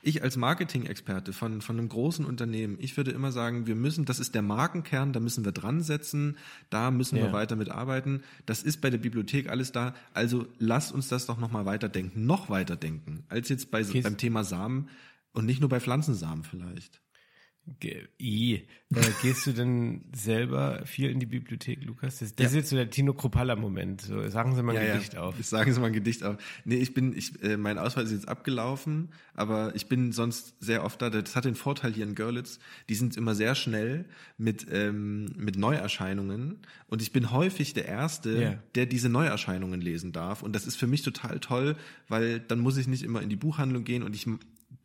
Ich 0.00 0.22
als 0.22 0.36
Marketing-Experte 0.36 1.32
von, 1.32 1.60
von 1.60 1.76
einem 1.78 1.88
großen 1.88 2.24
Unternehmen, 2.24 2.76
ich 2.80 2.96
würde 2.96 3.10
immer 3.10 3.32
sagen, 3.32 3.66
wir 3.66 3.74
müssen, 3.74 4.04
das 4.04 4.20
ist 4.20 4.34
der 4.34 4.42
Markenkern, 4.42 5.12
da 5.12 5.18
müssen 5.18 5.44
wir 5.44 5.52
dran 5.52 5.82
setzen, 5.82 6.36
da 6.70 6.92
müssen 6.92 7.16
ja. 7.16 7.24
wir 7.24 7.32
weiter 7.32 7.56
mitarbeiten. 7.56 8.22
Das 8.46 8.62
ist 8.62 8.80
bei 8.80 8.90
der 8.90 8.98
Bibliothek 8.98 9.48
alles 9.48 9.72
da. 9.72 9.94
Also 10.14 10.46
lasst 10.58 10.92
uns 10.92 11.08
das 11.08 11.26
doch 11.26 11.38
nochmal 11.38 11.66
weiterdenken, 11.66 12.26
noch 12.26 12.48
weiterdenken, 12.48 13.24
als 13.28 13.48
jetzt 13.48 13.72
bei, 13.72 13.82
beim 13.82 14.16
Thema 14.16 14.44
Samen. 14.44 14.88
Und 15.38 15.46
nicht 15.46 15.60
nur 15.60 15.68
bei 15.68 15.78
Pflanzensamen 15.78 16.42
vielleicht. 16.42 17.00
I. 18.20 18.66
Äh, 18.92 19.00
gehst 19.22 19.46
du 19.46 19.52
denn 19.52 20.06
selber 20.12 20.84
viel 20.84 21.10
in 21.10 21.20
die 21.20 21.26
Bibliothek, 21.26 21.84
Lukas? 21.84 22.18
Das, 22.18 22.34
das 22.34 22.44
ja. 22.44 22.48
ist 22.48 22.54
jetzt 22.54 22.70
so 22.70 22.76
der 22.76 22.90
Tino 22.90 23.12
Kropalla-Moment. 23.12 24.00
So, 24.00 24.26
sagen 24.30 24.56
Sie 24.56 24.64
mal 24.64 24.76
ein 24.76 24.84
ja, 24.84 24.94
Gedicht 24.94 25.14
ja. 25.14 25.20
auf. 25.20 25.36
Sagen 25.44 25.72
Sie 25.72 25.78
mal 25.78 25.88
ein 25.88 25.92
Gedicht 25.92 26.24
auf. 26.24 26.38
Nee, 26.64 26.78
ich 26.78 26.92
bin, 26.92 27.16
ich, 27.16 27.40
äh, 27.40 27.56
mein 27.56 27.78
Ausweis 27.78 28.06
ist 28.06 28.12
jetzt 28.12 28.28
abgelaufen, 28.28 29.10
aber 29.32 29.76
ich 29.76 29.86
bin 29.86 30.10
sonst 30.10 30.54
sehr 30.58 30.84
oft 30.84 31.00
da. 31.00 31.08
Das 31.08 31.36
hat 31.36 31.44
den 31.44 31.54
Vorteil 31.54 31.92
hier 31.92 32.04
in 32.04 32.16
Görlitz, 32.16 32.58
die 32.88 32.96
sind 32.96 33.16
immer 33.16 33.36
sehr 33.36 33.54
schnell 33.54 34.06
mit, 34.38 34.66
ähm, 34.72 35.26
mit 35.36 35.56
Neuerscheinungen 35.56 36.58
und 36.88 37.00
ich 37.00 37.12
bin 37.12 37.30
häufig 37.30 37.74
der 37.74 37.86
Erste, 37.86 38.42
ja. 38.42 38.62
der 38.74 38.86
diese 38.86 39.08
Neuerscheinungen 39.08 39.80
lesen 39.80 40.10
darf 40.10 40.42
und 40.42 40.56
das 40.56 40.66
ist 40.66 40.76
für 40.76 40.88
mich 40.88 41.02
total 41.02 41.38
toll, 41.38 41.76
weil 42.08 42.40
dann 42.40 42.58
muss 42.58 42.76
ich 42.78 42.88
nicht 42.88 43.04
immer 43.04 43.22
in 43.22 43.28
die 43.28 43.36
Buchhandlung 43.36 43.84
gehen 43.84 44.02
und 44.02 44.16
ich 44.16 44.26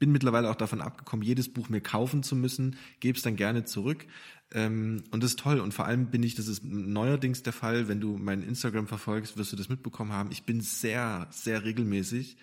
bin 0.03 0.11
mittlerweile 0.11 0.49
auch 0.49 0.55
davon 0.55 0.81
abgekommen, 0.81 1.25
jedes 1.25 1.47
Buch 1.47 1.69
mir 1.69 1.79
kaufen 1.79 2.23
zu 2.23 2.35
müssen, 2.35 2.75
gebe 2.99 3.15
es 3.15 3.23
dann 3.23 3.37
gerne 3.37 3.63
zurück. 3.63 4.05
Ähm, 4.51 5.01
und 5.11 5.23
das 5.23 5.31
ist 5.31 5.39
toll. 5.39 5.61
Und 5.61 5.73
vor 5.73 5.85
allem 5.85 6.07
bin 6.07 6.23
ich, 6.23 6.35
das 6.35 6.49
ist 6.49 6.61
neuerdings 6.65 7.41
der 7.41 7.53
Fall, 7.53 7.87
wenn 7.87 8.01
du 8.01 8.17
mein 8.17 8.43
Instagram 8.43 8.87
verfolgst, 8.87 9.37
wirst 9.37 9.53
du 9.53 9.55
das 9.55 9.69
mitbekommen 9.69 10.11
haben. 10.11 10.29
Ich 10.33 10.43
bin 10.43 10.59
sehr, 10.59 11.27
sehr 11.31 11.63
regelmäßig. 11.63 12.35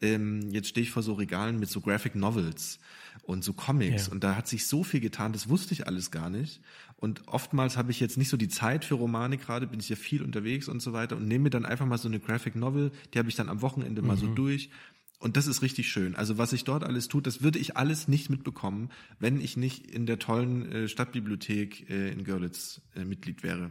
Ähm, 0.00 0.48
jetzt 0.52 0.68
stehe 0.68 0.84
ich 0.84 0.90
vor 0.90 1.02
so 1.02 1.12
Regalen 1.12 1.60
mit 1.60 1.68
so 1.68 1.82
Graphic 1.82 2.14
Novels 2.14 2.78
und 3.24 3.44
so 3.44 3.52
Comics. 3.52 4.06
Ja. 4.06 4.12
Und 4.12 4.24
da 4.24 4.34
hat 4.34 4.48
sich 4.48 4.66
so 4.66 4.82
viel 4.82 5.00
getan, 5.00 5.34
das 5.34 5.50
wusste 5.50 5.74
ich 5.74 5.86
alles 5.86 6.10
gar 6.10 6.30
nicht. 6.30 6.62
Und 6.96 7.28
oftmals 7.28 7.76
habe 7.76 7.90
ich 7.90 8.00
jetzt 8.00 8.16
nicht 8.16 8.30
so 8.30 8.38
die 8.38 8.48
Zeit 8.48 8.86
für 8.86 8.94
Romane 8.94 9.36
gerade, 9.36 9.66
bin 9.66 9.80
ich 9.80 9.88
ja 9.90 9.96
viel 9.96 10.22
unterwegs 10.22 10.66
und 10.66 10.80
so 10.80 10.94
weiter 10.94 11.18
und 11.18 11.28
nehme 11.28 11.44
mir 11.44 11.50
dann 11.50 11.66
einfach 11.66 11.84
mal 11.84 11.98
so 11.98 12.08
eine 12.08 12.20
Graphic 12.20 12.56
Novel, 12.56 12.90
die 13.12 13.18
habe 13.18 13.28
ich 13.28 13.36
dann 13.36 13.50
am 13.50 13.60
Wochenende 13.60 14.00
mal 14.00 14.16
so 14.16 14.26
durch. 14.28 14.70
Und 15.22 15.36
das 15.36 15.46
ist 15.46 15.62
richtig 15.62 15.88
schön. 15.88 16.16
Also 16.16 16.36
was 16.36 16.50
sich 16.50 16.64
dort 16.64 16.82
alles 16.82 17.06
tut, 17.06 17.28
das 17.28 17.42
würde 17.42 17.60
ich 17.60 17.76
alles 17.76 18.08
nicht 18.08 18.28
mitbekommen, 18.28 18.90
wenn 19.20 19.40
ich 19.40 19.56
nicht 19.56 19.86
in 19.86 20.04
der 20.04 20.18
tollen 20.18 20.70
äh, 20.70 20.88
Stadtbibliothek 20.88 21.88
äh, 21.88 22.10
in 22.10 22.24
Görlitz 22.24 22.80
äh, 22.96 23.04
Mitglied 23.04 23.44
wäre. 23.44 23.70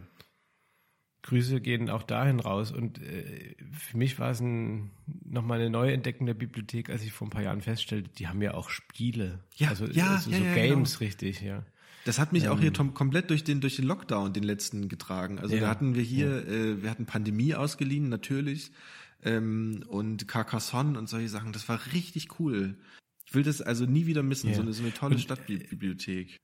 Grüße 1.20 1.60
gehen 1.60 1.90
auch 1.90 2.04
dahin 2.04 2.40
raus. 2.40 2.72
Und 2.72 2.98
für 2.98 3.96
mich 3.96 4.18
war 4.18 4.32
es 4.32 4.40
ein, 4.40 4.90
nochmal 5.24 5.60
eine 5.60 5.70
Neuentdeckung 5.70 6.26
der 6.26 6.34
Bibliothek, 6.34 6.90
als 6.90 7.04
ich 7.04 7.12
vor 7.12 7.28
ein 7.28 7.30
paar 7.30 7.42
Jahren 7.42 7.60
feststellte, 7.60 8.10
die 8.18 8.26
haben 8.26 8.42
ja 8.42 8.54
auch 8.54 8.70
Spiele. 8.70 9.38
Ja, 9.54 9.68
also, 9.68 9.86
ja, 9.86 10.14
also 10.16 10.30
ja, 10.30 10.38
so 10.38 10.44
ja, 10.44 10.54
Games, 10.54 11.00
richtig, 11.00 11.40
ja. 11.40 11.64
Das 12.06 12.18
hat 12.18 12.32
mich 12.32 12.48
auch 12.48 12.58
hier 12.58 12.72
tom, 12.72 12.92
komplett 12.94 13.30
durch 13.30 13.44
den 13.44 13.60
durch 13.60 13.76
den 13.76 13.84
Lockdown 13.84 14.32
den 14.32 14.42
letzten 14.42 14.88
getragen. 14.88 15.38
Also 15.38 15.56
da 15.56 15.68
hatten 15.68 15.94
wir 15.94 16.02
hier, 16.02 16.82
wir 16.82 16.90
hatten 16.90 17.06
Pandemie 17.06 17.54
ausgeliehen 17.54 18.08
natürlich 18.08 18.72
ähm, 19.22 19.84
und 19.88 20.28
Carcassonne 20.28 20.98
und 20.98 21.08
solche 21.08 21.28
Sachen. 21.28 21.52
Das 21.52 21.68
war 21.68 21.80
richtig 21.92 22.40
cool. 22.40 22.78
Ich 23.26 23.34
will 23.34 23.42
das 23.42 23.62
also 23.62 23.86
nie 23.86 24.06
wieder 24.06 24.22
missen. 24.22 24.50
Ja. 24.50 24.56
So, 24.56 24.62
eine, 24.62 24.72
so 24.72 24.82
eine 24.82 24.92
tolle 24.92 25.18
Stadtbibliothek. 25.18 26.36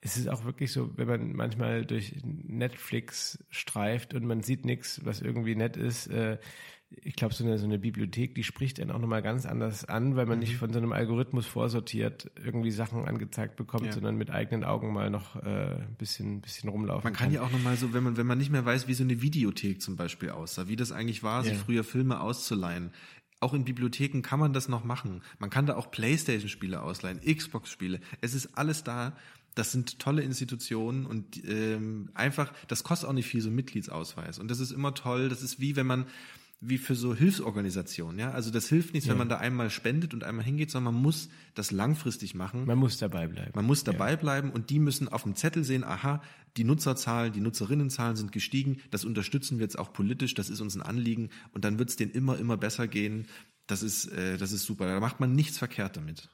Es 0.00 0.16
ist 0.16 0.28
auch 0.28 0.44
wirklich 0.44 0.72
so, 0.72 0.96
wenn 0.96 1.08
man 1.08 1.32
manchmal 1.32 1.84
durch 1.84 2.14
Netflix 2.22 3.42
streift 3.48 4.14
und 4.14 4.26
man 4.26 4.42
sieht 4.42 4.64
nichts, 4.64 5.04
was 5.04 5.20
irgendwie 5.20 5.54
nett 5.54 5.76
ist. 5.76 6.06
Äh, 6.08 6.38
ich 7.02 7.14
glaube, 7.14 7.32
so 7.34 7.44
eine, 7.44 7.56
so 7.58 7.64
eine 7.64 7.78
Bibliothek, 7.78 8.34
die 8.34 8.42
spricht 8.42 8.80
einen 8.80 8.90
auch 8.90 8.98
nochmal 8.98 9.22
ganz 9.22 9.46
anders 9.46 9.84
an, 9.84 10.16
weil 10.16 10.26
man 10.26 10.38
Mhm. 10.38 10.40
nicht 10.44 10.56
von 10.56 10.72
so 10.72 10.78
einem 10.78 10.92
Algorithmus 10.92 11.46
vorsortiert 11.46 12.30
irgendwie 12.44 12.72
Sachen 12.72 13.04
angezeigt 13.06 13.56
bekommt, 13.56 13.86
Ja. 13.86 13.92
sondern 13.92 14.16
mit 14.16 14.30
eigenen 14.30 14.64
Augen 14.64 14.92
mal 14.92 15.08
noch 15.08 15.36
äh, 15.36 15.76
ein 15.76 15.94
bisschen, 15.98 16.40
bisschen 16.40 16.68
rumlaufen 16.68 17.04
Man 17.04 17.12
kann 17.12 17.32
ja 17.32 17.42
auch 17.42 17.50
nochmal 17.50 17.76
so, 17.76 17.92
wenn 17.94 18.02
man, 18.02 18.16
wenn 18.16 18.26
man 18.26 18.38
nicht 18.38 18.50
mehr 18.50 18.64
weiß, 18.64 18.88
wie 18.88 18.94
so 18.94 19.04
eine 19.04 19.22
Videothek 19.22 19.80
zum 19.80 19.96
Beispiel 19.96 20.30
aussah, 20.30 20.66
wie 20.68 20.76
das 20.76 20.90
eigentlich 20.92 21.22
war, 21.22 21.44
sich 21.44 21.52
Ja. 21.54 21.58
früher 21.58 21.84
Filme 21.84 22.20
auszuleihen. 22.20 22.90
Auch 23.38 23.54
in 23.54 23.64
Bibliotheken 23.64 24.20
kann 24.20 24.38
man 24.40 24.52
das 24.52 24.68
noch 24.68 24.84
machen. 24.84 25.22
Man 25.38 25.48
kann 25.48 25.64
da 25.66 25.76
auch 25.76 25.90
Playstation-Spiele 25.90 26.82
ausleihen, 26.82 27.20
Xbox-Spiele. 27.20 28.00
Es 28.20 28.34
ist 28.34 28.58
alles 28.58 28.84
da. 28.84 29.16
Das 29.54 29.72
sind 29.72 29.98
tolle 29.98 30.22
Institutionen 30.22 31.06
und 31.06 31.42
ähm, 31.48 32.10
einfach, 32.14 32.52
das 32.68 32.84
kostet 32.84 33.08
auch 33.08 33.12
nicht 33.14 33.26
viel, 33.26 33.40
so 33.40 33.48
ein 33.48 33.54
Mitgliedsausweis. 33.54 34.38
Und 34.38 34.48
das 34.50 34.60
ist 34.60 34.70
immer 34.72 34.94
toll. 34.94 35.28
Das 35.28 35.42
ist 35.42 35.58
wie 35.58 35.74
wenn 35.74 35.86
man, 35.86 36.04
wie 36.62 36.76
für 36.76 36.94
so 36.94 37.14
Hilfsorganisationen, 37.14 38.18
ja. 38.18 38.32
Also 38.32 38.50
das 38.50 38.68
hilft 38.68 38.92
nichts, 38.92 39.08
wenn 39.08 39.16
man 39.16 39.30
da 39.30 39.38
einmal 39.38 39.70
spendet 39.70 40.12
und 40.12 40.24
einmal 40.24 40.44
hingeht, 40.44 40.70
sondern 40.70 40.92
man 40.92 41.02
muss 41.02 41.30
das 41.54 41.70
langfristig 41.70 42.34
machen. 42.34 42.66
Man 42.66 42.76
muss 42.76 42.98
dabei 42.98 43.26
bleiben. 43.28 43.52
Man 43.54 43.64
muss 43.64 43.82
dabei 43.82 44.14
bleiben 44.16 44.50
und 44.50 44.68
die 44.68 44.78
müssen 44.78 45.08
auf 45.08 45.22
dem 45.22 45.34
Zettel 45.36 45.64
sehen, 45.64 45.84
aha, 45.84 46.22
die 46.58 46.64
Nutzerzahlen, 46.64 47.32
die 47.32 47.40
Nutzerinnenzahlen 47.40 48.16
sind 48.16 48.30
gestiegen, 48.30 48.82
das 48.90 49.06
unterstützen 49.06 49.58
wir 49.58 49.64
jetzt 49.64 49.78
auch 49.78 49.92
politisch, 49.94 50.34
das 50.34 50.50
ist 50.50 50.60
uns 50.60 50.76
ein 50.76 50.82
Anliegen 50.82 51.30
und 51.52 51.64
dann 51.64 51.78
wird 51.78 51.88
es 51.88 51.96
denen 51.96 52.12
immer, 52.12 52.38
immer 52.38 52.58
besser 52.58 52.86
gehen. 52.88 53.26
Das 53.66 53.82
ist, 53.82 54.06
äh, 54.08 54.36
das 54.36 54.52
ist 54.52 54.64
super. 54.64 54.86
Da 54.86 55.00
macht 55.00 55.18
man 55.18 55.32
nichts 55.32 55.56
verkehrt 55.56 55.96
damit. 55.96 56.28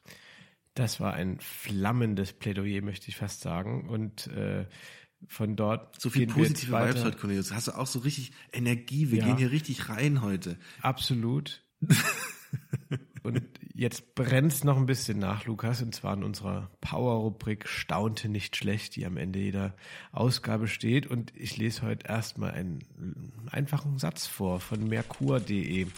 Das 0.74 0.98
war 0.98 1.14
ein 1.14 1.38
flammendes 1.40 2.32
Plädoyer, 2.32 2.82
möchte 2.82 3.08
ich 3.08 3.16
fast 3.16 3.42
sagen. 3.42 3.88
Und 3.88 4.26
äh, 4.28 4.66
von 5.28 5.56
dort 5.56 6.00
So 6.00 6.10
viel 6.10 6.26
positive. 6.26 6.72
Vibes 6.72 7.04
heute, 7.04 7.16
Cornelius. 7.16 7.52
Hast 7.52 7.68
du 7.68 7.72
auch 7.72 7.86
so 7.86 8.00
richtig 8.00 8.32
Energie. 8.52 9.10
Wir 9.10 9.18
Ja. 9.20 9.26
gehen 9.26 9.38
hier 9.38 9.50
richtig 9.50 9.88
rein 9.88 10.22
heute. 10.22 10.56
Absolut. 10.82 11.62
Und 13.22 13.42
jetzt 13.74 14.14
brennt's 14.14 14.62
noch 14.62 14.76
ein 14.76 14.86
bisschen 14.86 15.18
nach, 15.18 15.46
Lukas, 15.46 15.82
und 15.82 15.92
zwar 15.96 16.14
in 16.14 16.22
unserer 16.22 16.70
Power-Rubrik 16.80 17.68
Staunte 17.68 18.28
nicht 18.28 18.54
schlecht, 18.54 18.94
die 18.94 19.04
am 19.04 19.16
Ende 19.16 19.40
jeder 19.40 19.74
Ausgabe 20.12 20.68
steht. 20.68 21.08
Und 21.08 21.32
ich 21.36 21.56
lese 21.56 21.82
heute 21.82 22.06
erstmal 22.06 22.52
einen 22.52 22.84
einfachen 23.50 23.98
Satz 23.98 24.28
vor 24.28 24.60
von 24.60 24.86
merkur.de. 24.88 25.88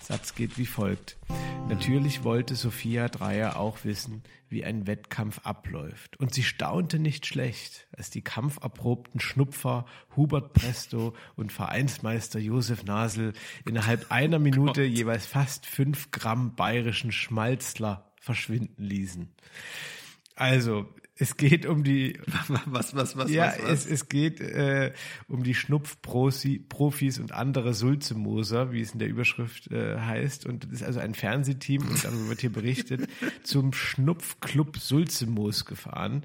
Satz 0.00 0.34
geht 0.34 0.58
wie 0.58 0.66
folgt. 0.66 1.16
Natürlich 1.68 2.24
wollte 2.24 2.56
Sophia 2.56 3.08
Dreier 3.08 3.56
auch 3.56 3.84
wissen, 3.84 4.22
wie 4.48 4.64
ein 4.64 4.86
Wettkampf 4.86 5.40
abläuft. 5.44 6.18
Und 6.18 6.34
sie 6.34 6.42
staunte 6.42 6.98
nicht 6.98 7.26
schlecht, 7.26 7.86
als 7.96 8.10
die 8.10 8.22
kampferprobten 8.22 9.20
Schnupfer 9.20 9.86
Hubert 10.16 10.52
Presto 10.52 11.14
und 11.36 11.52
Vereinsmeister 11.52 12.40
Josef 12.40 12.84
Nasel 12.84 13.34
innerhalb 13.64 14.10
einer 14.10 14.40
Minute 14.40 14.82
jeweils 14.82 15.26
fast 15.26 15.66
fünf 15.66 16.10
Gramm 16.10 16.56
bayerischen 16.56 17.12
Schmalzler 17.12 18.10
verschwinden 18.20 18.82
ließen. 18.82 19.28
Also, 20.40 20.88
es 21.16 21.36
geht 21.36 21.66
um 21.66 21.84
die 21.84 22.18
Was, 22.64 22.96
was, 22.96 23.16
was, 23.16 23.30
ja, 23.30 23.48
was, 23.48 23.62
was? 23.62 23.70
Es, 23.70 23.86
es 23.86 24.08
geht 24.08 24.40
äh, 24.40 24.92
um 25.28 25.42
die 25.42 25.54
Schnupfprofis 25.54 27.18
und 27.18 27.32
andere 27.32 27.74
Sulzemoser, 27.74 28.72
wie 28.72 28.80
es 28.80 28.92
in 28.92 29.00
der 29.00 29.08
Überschrift 29.08 29.70
äh, 29.70 29.98
heißt. 29.98 30.46
Und 30.46 30.64
das 30.64 30.80
ist 30.80 30.82
also 30.82 31.00
ein 31.00 31.14
Fernsehteam, 31.14 31.86
und 31.86 32.02
darüber 32.02 32.30
wird 32.30 32.40
hier 32.40 32.52
berichtet, 32.52 33.06
zum 33.42 33.74
Schnupfclub 33.74 34.78
Sulzemoos 34.78 35.66
gefahren. 35.66 36.24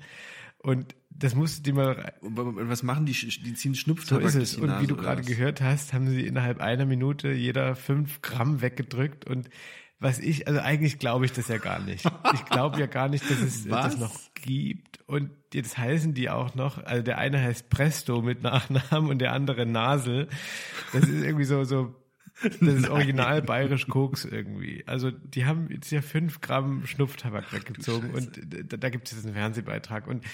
Und 0.60 0.96
das 1.10 1.36
musste 1.36 1.62
die 1.62 1.74
mal 1.74 2.14
Und 2.22 2.70
was 2.70 2.82
machen 2.82 3.06
die? 3.06 3.12
Die 3.12 3.54
ziehen 3.54 3.74
so 3.74 3.82
Schnupftabak 3.82 4.26
ist 4.26 4.36
durch 4.36 4.44
es. 4.44 4.56
Und 4.56 4.82
wie 4.82 4.88
du 4.88 4.96
gerade 4.96 5.24
gehört 5.24 5.60
hast, 5.60 5.94
haben 5.94 6.08
sie 6.08 6.26
innerhalb 6.26 6.62
einer 6.62 6.86
Minute 6.86 7.32
jeder 7.32 7.76
fünf 7.76 8.22
Gramm 8.22 8.62
weggedrückt 8.62 9.26
und 9.26 9.50
was 10.00 10.20
ich, 10.20 10.48
also 10.48 10.60
eigentlich 10.60 11.00
glaube 11.00 11.26
ich 11.26 11.32
das 11.32 11.48
ja 11.48 11.58
gar 11.58 11.80
nicht. 11.80 12.06
Ich 12.34 12.46
glaube 12.46 12.80
ja 12.80 12.86
gar 12.86 13.08
nicht, 13.08 13.30
dass 13.30 13.40
es 13.40 13.70
Was? 13.70 13.94
das 13.94 14.00
noch 14.00 14.20
gibt. 14.34 15.00
Und 15.08 15.32
jetzt 15.54 15.78
heißen 15.78 16.14
die 16.14 16.30
auch 16.30 16.56
noch, 16.56 16.84
also 16.84 17.02
der 17.02 17.18
eine 17.18 17.42
heißt 17.42 17.70
Presto 17.70 18.22
mit 18.22 18.44
Nachnamen 18.44 19.10
und 19.10 19.20
der 19.20 19.32
andere 19.32 19.66
Nasel. 19.66 20.28
Das 20.92 21.04
ist 21.04 21.24
irgendwie 21.24 21.46
so, 21.46 21.64
so, 21.64 21.96
das 22.42 22.62
ist 22.62 22.90
original 22.90 23.42
bayerisch 23.42 23.88
Koks 23.88 24.26
irgendwie. 24.26 24.84
Also 24.88 25.12
die 25.12 25.46
haben 25.46 25.70
jetzt 25.72 25.92
ja 25.92 26.02
fünf 26.02 26.42
Gramm 26.42 26.86
Schnupftabak 26.86 27.54
weggezogen 27.54 28.10
und 28.12 28.40
da, 28.72 28.78
da 28.78 28.90
gibt 28.90 29.08
es 29.08 29.14
jetzt 29.16 29.26
einen 29.26 29.36
Fernsehbeitrag 29.36 30.08
und 30.08 30.26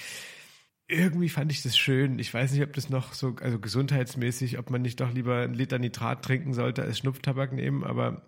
irgendwie 0.88 1.28
fand 1.28 1.52
ich 1.52 1.62
das 1.62 1.78
schön. 1.78 2.18
Ich 2.18 2.34
weiß 2.34 2.52
nicht, 2.52 2.62
ob 2.62 2.72
das 2.72 2.90
noch 2.90 3.12
so, 3.12 3.36
also 3.40 3.58
gesundheitsmäßig, 3.58 4.58
ob 4.58 4.70
man 4.70 4.82
nicht 4.82 5.00
doch 5.00 5.12
lieber 5.12 5.38
einen 5.38 5.54
Liter 5.54 5.78
Nitrat 5.78 6.24
trinken 6.24 6.52
sollte 6.54 6.82
als 6.82 6.98
Schnupftabak 6.98 7.52
nehmen, 7.52 7.84
aber 7.84 8.22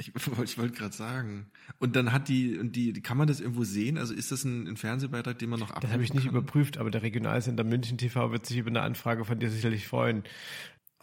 Ich, 0.00 0.12
ich 0.44 0.58
wollte 0.58 0.74
gerade 0.76 0.94
sagen. 0.96 1.46
Und 1.78 1.94
dann 1.94 2.12
hat 2.12 2.28
die, 2.28 2.58
und 2.58 2.74
die, 2.74 2.92
kann 3.02 3.16
man 3.18 3.28
das 3.28 3.40
irgendwo 3.40 3.64
sehen? 3.64 3.98
Also 3.98 4.14
ist 4.14 4.32
das 4.32 4.44
ein, 4.44 4.66
ein 4.66 4.76
Fernsehbeitrag, 4.76 5.38
den 5.38 5.50
man 5.50 5.60
noch 5.60 5.70
das 5.78 5.90
habe 5.92 6.02
ich 6.02 6.14
nicht 6.14 6.24
kann? 6.24 6.34
überprüft, 6.34 6.78
aber 6.78 6.90
der 6.90 7.02
Regionalsender 7.02 7.64
München 7.64 7.98
TV 7.98 8.32
wird 8.32 8.46
sich 8.46 8.56
über 8.58 8.70
eine 8.70 8.80
Anfrage 8.82 9.24
von 9.24 9.38
dir 9.38 9.50
sicherlich 9.50 9.86
freuen. 9.86 10.24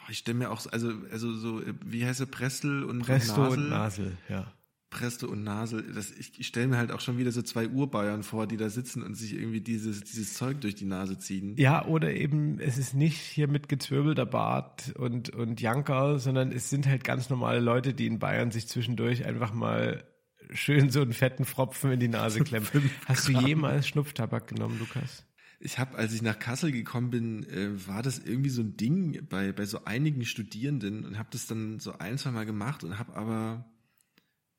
Ich 0.10 0.20
stelle 0.20 0.38
mir 0.38 0.52
auch, 0.52 0.60
so- 0.62 0.70
also, 0.72 0.92
also 1.12 1.34
so, 1.36 1.62
äh, 1.62 1.74
wie 1.86 2.06
heißt 2.06 2.22
er, 2.22 2.26
Prestel 2.28 2.84
und 2.84 3.00
Presto 3.04 3.42
Nasel? 3.42 3.64
und 3.64 3.70
Nasel, 3.70 4.18
ja. 4.30 4.52
Presto 4.98 5.28
und 5.28 5.44
Nasel. 5.44 5.84
Das, 5.94 6.12
ich 6.12 6.40
ich 6.40 6.48
stelle 6.48 6.68
mir 6.68 6.78
halt 6.78 6.92
auch 6.92 7.00
schon 7.00 7.18
wieder 7.18 7.32
so 7.32 7.42
zwei 7.42 7.68
Urbayern 7.68 8.24
vor, 8.24 8.48
die 8.48 8.58
da 8.58 8.70
sitzen 8.70 9.04
und 9.04 9.16
sich 9.16 9.34
irgendwie 9.34 9.62
dieses, 9.62 10.02
dieses 10.02 10.34
Zeug 10.34 10.62
durch 10.62 10.76
die 10.76 10.86
Nase 10.86 11.20
ziehen. 11.20 11.56
Ja, 11.58 11.86
oder 11.86 12.14
eben, 12.14 12.60
es 12.60 12.78
ist 12.78 12.94
nicht 12.94 13.20
hier 13.20 13.48
mit 13.48 13.70
gezwirbelter 13.70 14.26
Bart 14.26 14.94
und, 14.98 15.30
und 15.30 15.62
Jankerl, 15.62 16.20
sondern 16.20 16.52
es 16.52 16.70
sind 16.70 16.88
halt 16.88 17.04
ganz 17.04 17.30
normale 17.30 17.60
Leute, 17.60 17.94
die 17.94 18.08
in 18.08 18.20
Bayern 18.20 18.52
sich 18.52 18.68
zwischendurch 18.68 19.26
einfach 19.26 19.54
mal 19.54 20.04
schön 20.52 20.90
so 20.90 21.02
einen 21.02 21.14
fetten 21.14 21.46
Fropfen 21.46 21.92
in 21.92 22.00
die 22.00 22.08
Nase 22.08 22.40
klemmen. 22.44 22.68
Hast 23.06 23.28
du 23.28 23.34
jemals 23.34 23.88
Schnupftabak 23.88 24.48
genommen, 24.48 24.80
Lukas? 24.80 25.26
Ich 25.60 25.80
habe, 25.80 25.98
als 25.98 26.14
ich 26.14 26.22
nach 26.22 26.38
Kassel 26.38 26.72
gekommen 26.72 27.10
bin, 27.10 27.44
äh, 27.50 27.88
war 27.88 28.04
das 28.04 28.20
irgendwie 28.20 28.50
so 28.50 28.62
ein 28.62 28.78
Ding 28.78 29.26
bei, 29.28 29.52
bei 29.52 29.66
so 29.66 29.86
einigen 29.86 30.24
Studierenden 30.24 31.04
und 31.04 31.18
habe 31.18 31.30
das 31.32 31.48
dann 31.48 31.80
so 31.80 31.98
ein, 31.98 32.18
zwei 32.18 32.32
Mal 32.32 32.46
gemacht 32.46 32.84
und 32.84 33.00
habe 33.00 33.16
aber, 33.16 33.66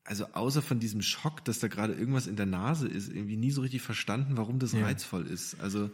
also 0.05 0.25
außer 0.33 0.61
von 0.61 0.79
diesem 0.79 1.01
Schock, 1.01 1.45
dass 1.45 1.59
da 1.59 1.67
gerade 1.67 1.93
irgendwas 1.93 2.27
in 2.27 2.35
der 2.35 2.45
Nase 2.45 2.87
ist, 2.87 3.09
irgendwie 3.09 3.37
nie 3.37 3.51
so 3.51 3.61
richtig 3.61 3.81
verstanden, 3.81 4.37
warum 4.37 4.59
das 4.59 4.73
Ja. 4.73 4.81
reizvoll 4.81 5.27
ist. 5.27 5.59
Also 5.59 5.91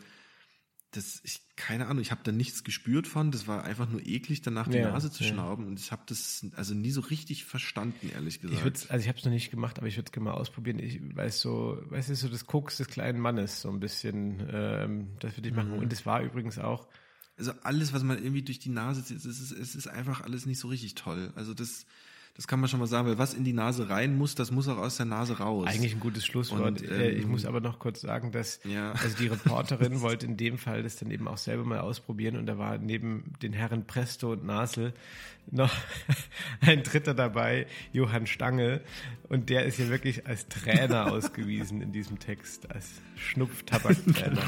das, 0.91 1.19
ich, 1.23 1.41
keine 1.57 1.87
Ahnung, 1.87 2.01
ich 2.01 2.11
habe 2.11 2.21
da 2.23 2.31
nichts 2.31 2.63
gespürt 2.63 3.07
von, 3.07 3.31
das 3.31 3.47
war 3.47 3.65
einfach 3.65 3.89
nur 3.89 4.05
eklig, 4.05 4.41
danach 4.41 4.69
die 4.69 4.77
Ja, 4.77 4.91
Nase 4.91 5.11
zu 5.11 5.23
ja. 5.23 5.29
schnauben 5.29 5.67
und 5.67 5.79
ich 5.79 5.91
habe 5.91 6.03
das 6.05 6.45
also 6.55 6.73
nie 6.73 6.91
so 6.91 7.01
richtig 7.01 7.43
verstanden, 7.43 8.09
ehrlich 8.09 8.39
gesagt. 8.39 8.57
Ich 8.57 8.63
würde 8.63 8.79
also 8.93 9.03
ich 9.03 9.09
habe 9.09 9.17
es 9.17 9.25
noch 9.25 9.31
nicht 9.31 9.51
gemacht, 9.51 9.77
aber 9.77 9.87
ich 9.87 9.97
würde 9.97 10.07
es 10.07 10.11
gerne 10.13 10.29
mal 10.29 10.35
ausprobieren. 10.35 10.79
Ich 10.79 11.01
weiß 11.15 11.41
so, 11.41 11.81
weißt 11.89 12.09
du, 12.09 12.15
so 12.15 12.29
das 12.29 12.45
Koks 12.45 12.77
des 12.77 12.87
kleinen 12.87 13.19
Mannes, 13.19 13.61
so 13.61 13.69
ein 13.69 13.79
bisschen, 13.81 14.47
ähm, 14.49 15.17
das 15.19 15.35
würde 15.35 15.49
ich 15.49 15.55
machen. 15.55 15.73
Und 15.73 15.91
es 15.91 16.05
war 16.05 16.21
übrigens 16.21 16.57
auch, 16.59 16.87
also 17.37 17.51
alles, 17.63 17.91
was 17.91 18.03
man 18.03 18.17
irgendwie 18.17 18.43
durch 18.43 18.59
die 18.59 18.69
Nase 18.69 19.03
zieht, 19.03 19.17
es 19.17 19.25
ist, 19.25 19.51
es 19.51 19.75
ist 19.75 19.87
einfach 19.87 20.21
alles 20.21 20.45
nicht 20.45 20.59
so 20.59 20.69
richtig 20.69 20.95
toll. 20.95 21.33
Also 21.35 21.53
das, 21.53 21.85
Das 22.35 22.47
kann 22.47 22.59
man 22.59 22.67
schon 22.67 22.81
mal 22.81 22.85
sagen, 22.85 23.07
weil 23.07 23.17
was 23.17 23.33
in 23.33 23.45
die 23.45 23.53
Nase 23.53 23.89
rein 23.89 24.17
muss, 24.17 24.35
das 24.35 24.51
muss 24.51 24.67
auch 24.67 24.77
aus 24.77 24.97
der 24.97 25.05
Nase 25.05 25.37
raus. 25.37 25.67
Eigentlich 25.69 25.93
ein 25.93 26.01
gutes 26.01 26.25
Schlusswort. 26.25 26.81
Und, 26.81 26.81
Äh, 26.91 27.11
ich 27.11 27.23
ähm, 27.23 27.31
muss 27.31 27.45
aber 27.45 27.61
noch 27.61 27.79
kurz 27.79 28.01
sagen, 28.01 28.31
dass 28.33 28.59
Ja. 28.65 28.91
also 28.91 29.15
die 29.17 29.27
Reporterin 29.27 30.01
wollte 30.01 30.25
in 30.25 30.35
dem 30.35 30.57
Fall 30.57 30.83
das 30.83 30.97
dann 30.97 31.11
eben 31.11 31.29
auch 31.29 31.37
selber 31.37 31.63
mal 31.63 31.79
ausprobieren 31.79 32.35
und 32.35 32.45
da 32.45 32.57
war 32.57 32.77
neben 32.77 33.31
den 33.41 33.53
Herren 33.53 33.87
Presto 33.87 34.33
und 34.33 34.45
Nasel 34.45 34.93
noch 35.51 35.71
ein 36.61 36.81
Dritter 36.83 37.13
dabei, 37.13 37.67
Johann 37.93 38.25
Stange 38.27 38.81
und 39.29 39.49
der 39.49 39.63
ist 39.65 39.77
ja 39.77 39.87
wirklich 39.89 40.25
als 40.27 40.47
Trainer 40.49 41.11
ausgewiesen 41.13 41.81
in 41.81 41.91
diesem 41.93 42.17
Text, 42.19 42.69
als 42.71 42.89
Schnupftabaktrainer. 43.15 44.41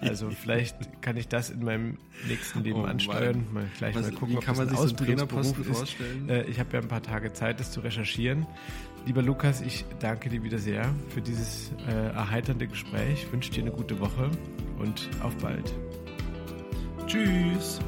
Also 0.00 0.30
vielleicht 0.30 0.76
kann 1.00 1.16
ich 1.16 1.28
das 1.28 1.50
in 1.50 1.64
meinem 1.64 1.98
nächsten 2.28 2.62
Leben 2.64 2.80
Oh 2.80 2.84
ansteuern. 2.84 3.46
Mal 3.52 3.66
gleich 3.78 3.94
Was- 3.94 4.10
mal 4.10 4.12
gucken, 4.12 4.34
wie 4.34 4.38
ob 4.38 4.44
kann 4.44 4.56
das 4.56 4.66
man 4.66 4.68
sich 4.68 4.78
so 4.78 4.84
einen 4.96 4.96
Trainerposten 4.96 5.64
vorstellen? 5.64 6.28
Äh, 6.28 6.42
ich 6.44 6.58
habe 6.58 6.70
ja 6.72 6.80
ein 6.82 6.88
paar 6.88 7.02
Tage 7.06 7.32
Zeit, 7.32 7.60
das 7.60 7.70
zu 7.70 7.80
recherchieren. 7.80 8.46
Lieber 9.06 9.22
Lukas, 9.22 9.60
ich 9.60 9.84
danke 10.00 10.28
dir 10.28 10.42
wieder 10.42 10.58
sehr 10.58 10.92
für 11.10 11.22
dieses 11.22 11.70
äh, 11.88 11.92
erheiternde 11.92 12.66
Gespräch. 12.66 13.30
Wünsche 13.32 13.52
dir 13.52 13.62
eine 13.62 13.70
gute 13.70 14.00
Woche 14.00 14.30
und 14.78 15.08
auf 15.22 15.36
bald. 15.36 15.72
Tschüss. 17.06 17.80